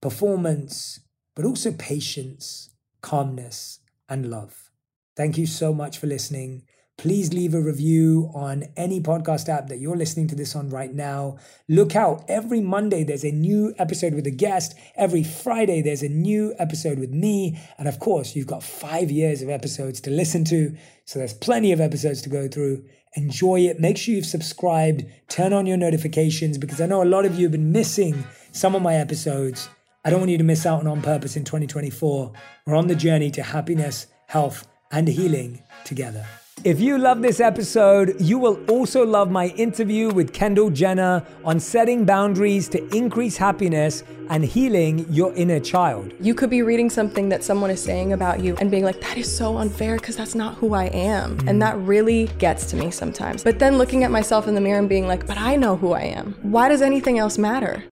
performance, 0.00 1.00
but 1.34 1.44
also 1.44 1.72
patience, 1.72 2.70
calmness, 3.02 3.80
and 4.08 4.30
love. 4.30 4.70
Thank 5.16 5.38
you 5.38 5.46
so 5.46 5.74
much 5.74 5.98
for 5.98 6.06
listening. 6.06 6.62
Please 6.96 7.34
leave 7.34 7.54
a 7.54 7.60
review 7.60 8.30
on 8.34 8.64
any 8.76 9.00
podcast 9.00 9.48
app 9.48 9.66
that 9.68 9.78
you're 9.78 9.96
listening 9.96 10.28
to 10.28 10.34
this 10.34 10.54
on 10.54 10.70
right 10.70 10.94
now. 10.94 11.38
Look 11.68 11.96
out, 11.96 12.24
every 12.28 12.60
Monday 12.60 13.02
there's 13.02 13.24
a 13.24 13.32
new 13.32 13.74
episode 13.78 14.14
with 14.14 14.26
a 14.26 14.30
guest. 14.30 14.74
Every 14.96 15.24
Friday 15.24 15.82
there's 15.82 16.02
a 16.02 16.08
new 16.08 16.54
episode 16.58 16.98
with 16.98 17.10
me. 17.10 17.58
And 17.78 17.88
of 17.88 17.98
course, 17.98 18.36
you've 18.36 18.46
got 18.46 18.62
five 18.62 19.10
years 19.10 19.42
of 19.42 19.50
episodes 19.50 20.00
to 20.02 20.10
listen 20.10 20.44
to. 20.46 20.76
So 21.04 21.18
there's 21.18 21.34
plenty 21.34 21.72
of 21.72 21.80
episodes 21.80 22.22
to 22.22 22.30
go 22.30 22.48
through. 22.48 22.84
Enjoy 23.16 23.60
it. 23.60 23.80
Make 23.80 23.98
sure 23.98 24.14
you've 24.14 24.24
subscribed, 24.24 25.04
turn 25.28 25.52
on 25.52 25.66
your 25.66 25.76
notifications 25.76 26.58
because 26.58 26.80
I 26.80 26.86
know 26.86 27.02
a 27.02 27.04
lot 27.04 27.26
of 27.26 27.34
you 27.36 27.42
have 27.46 27.52
been 27.52 27.72
missing 27.72 28.24
some 28.52 28.74
of 28.74 28.82
my 28.82 28.94
episodes. 28.94 29.68
I 30.04 30.10
don't 30.10 30.20
want 30.20 30.30
you 30.30 30.38
to 30.38 30.44
miss 30.44 30.64
out 30.64 30.80
on 30.80 30.86
On 30.86 31.02
Purpose 31.02 31.36
in 31.36 31.44
2024. 31.44 32.32
We're 32.66 32.74
on 32.76 32.86
the 32.86 32.94
journey 32.94 33.30
to 33.32 33.42
happiness, 33.42 34.06
health, 34.28 34.66
and 34.92 35.08
healing 35.08 35.62
together. 35.84 36.26
If 36.62 36.80
you 36.80 36.96
love 36.96 37.20
this 37.20 37.40
episode, 37.40 38.18
you 38.20 38.38
will 38.38 38.58
also 38.70 39.04
love 39.04 39.30
my 39.30 39.48
interview 39.48 40.10
with 40.10 40.32
Kendall 40.32 40.70
Jenner 40.70 41.22
on 41.44 41.60
setting 41.60 42.06
boundaries 42.06 42.68
to 42.68 42.96
increase 42.96 43.36
happiness 43.36 44.02
and 44.30 44.44
healing 44.44 45.04
your 45.10 45.34
inner 45.34 45.60
child. 45.60 46.14
You 46.20 46.32
could 46.32 46.48
be 46.48 46.62
reading 46.62 46.88
something 46.88 47.28
that 47.28 47.44
someone 47.44 47.70
is 47.70 47.82
saying 47.82 48.14
about 48.14 48.40
you 48.40 48.56
and 48.60 48.70
being 48.70 48.84
like, 48.84 49.00
that 49.02 49.18
is 49.18 49.36
so 49.36 49.58
unfair 49.58 49.96
because 49.96 50.16
that's 50.16 50.34
not 50.34 50.54
who 50.54 50.72
I 50.72 50.84
am. 50.84 51.36
Mm. 51.38 51.50
And 51.50 51.60
that 51.60 51.76
really 51.78 52.28
gets 52.38 52.66
to 52.70 52.76
me 52.76 52.90
sometimes. 52.90 53.44
But 53.44 53.58
then 53.58 53.76
looking 53.76 54.04
at 54.04 54.10
myself 54.10 54.48
in 54.48 54.54
the 54.54 54.60
mirror 54.60 54.78
and 54.78 54.88
being 54.88 55.08
like, 55.08 55.26
but 55.26 55.36
I 55.36 55.56
know 55.56 55.76
who 55.76 55.92
I 55.92 56.02
am. 56.02 56.34
Why 56.40 56.70
does 56.70 56.80
anything 56.80 57.18
else 57.18 57.36
matter? 57.36 57.84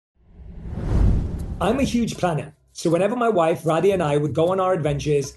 I'm 1.61 1.81
a 1.81 1.85
huge 1.85 2.19
planner. 2.19 2.55
So 2.73 2.89
whenever 2.89 3.17
my 3.17 3.31
wife, 3.31 3.65
Radhi, 3.65 3.93
and 3.93 4.03
I 4.03 4.17
would 4.17 4.33
go 4.33 4.53
on 4.53 4.61
our 4.61 4.75
adventures, 4.75 5.37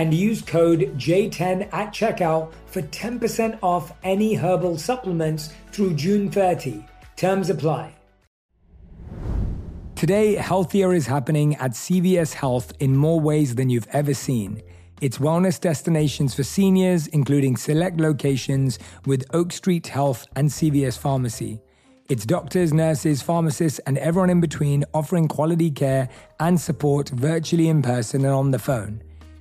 and 0.00 0.14
use 0.14 0.40
code 0.40 0.80
J10 0.96 1.68
at 1.74 1.92
checkout 1.92 2.54
for 2.64 2.80
10% 2.80 3.58
off 3.60 3.92
any 4.02 4.32
herbal 4.32 4.78
supplements 4.78 5.52
through 5.72 5.92
June 5.92 6.30
30. 6.30 6.82
Terms 7.16 7.50
apply. 7.50 7.94
Today, 9.96 10.36
healthier 10.36 10.94
is 10.94 11.06
happening 11.06 11.54
at 11.56 11.72
CVS 11.72 12.32
Health 12.32 12.72
in 12.80 12.96
more 12.96 13.20
ways 13.20 13.56
than 13.56 13.68
you've 13.68 13.88
ever 13.88 14.14
seen. 14.14 14.62
It's 15.02 15.18
wellness 15.18 15.60
destinations 15.60 16.34
for 16.34 16.44
seniors, 16.44 17.06
including 17.08 17.58
select 17.58 18.00
locations 18.00 18.78
with 19.04 19.26
Oak 19.34 19.52
Street 19.52 19.86
Health 19.86 20.26
and 20.34 20.48
CVS 20.48 20.96
Pharmacy. 20.96 21.60
It's 22.08 22.24
doctors, 22.24 22.72
nurses, 22.72 23.20
pharmacists, 23.20 23.80
and 23.80 23.98
everyone 23.98 24.30
in 24.30 24.40
between 24.40 24.86
offering 24.94 25.28
quality 25.28 25.70
care 25.70 26.08
and 26.40 26.58
support 26.58 27.10
virtually 27.10 27.68
in 27.68 27.82
person 27.82 28.24
and 28.24 28.32
on 28.32 28.50
the 28.50 28.58
phone. 28.58 29.02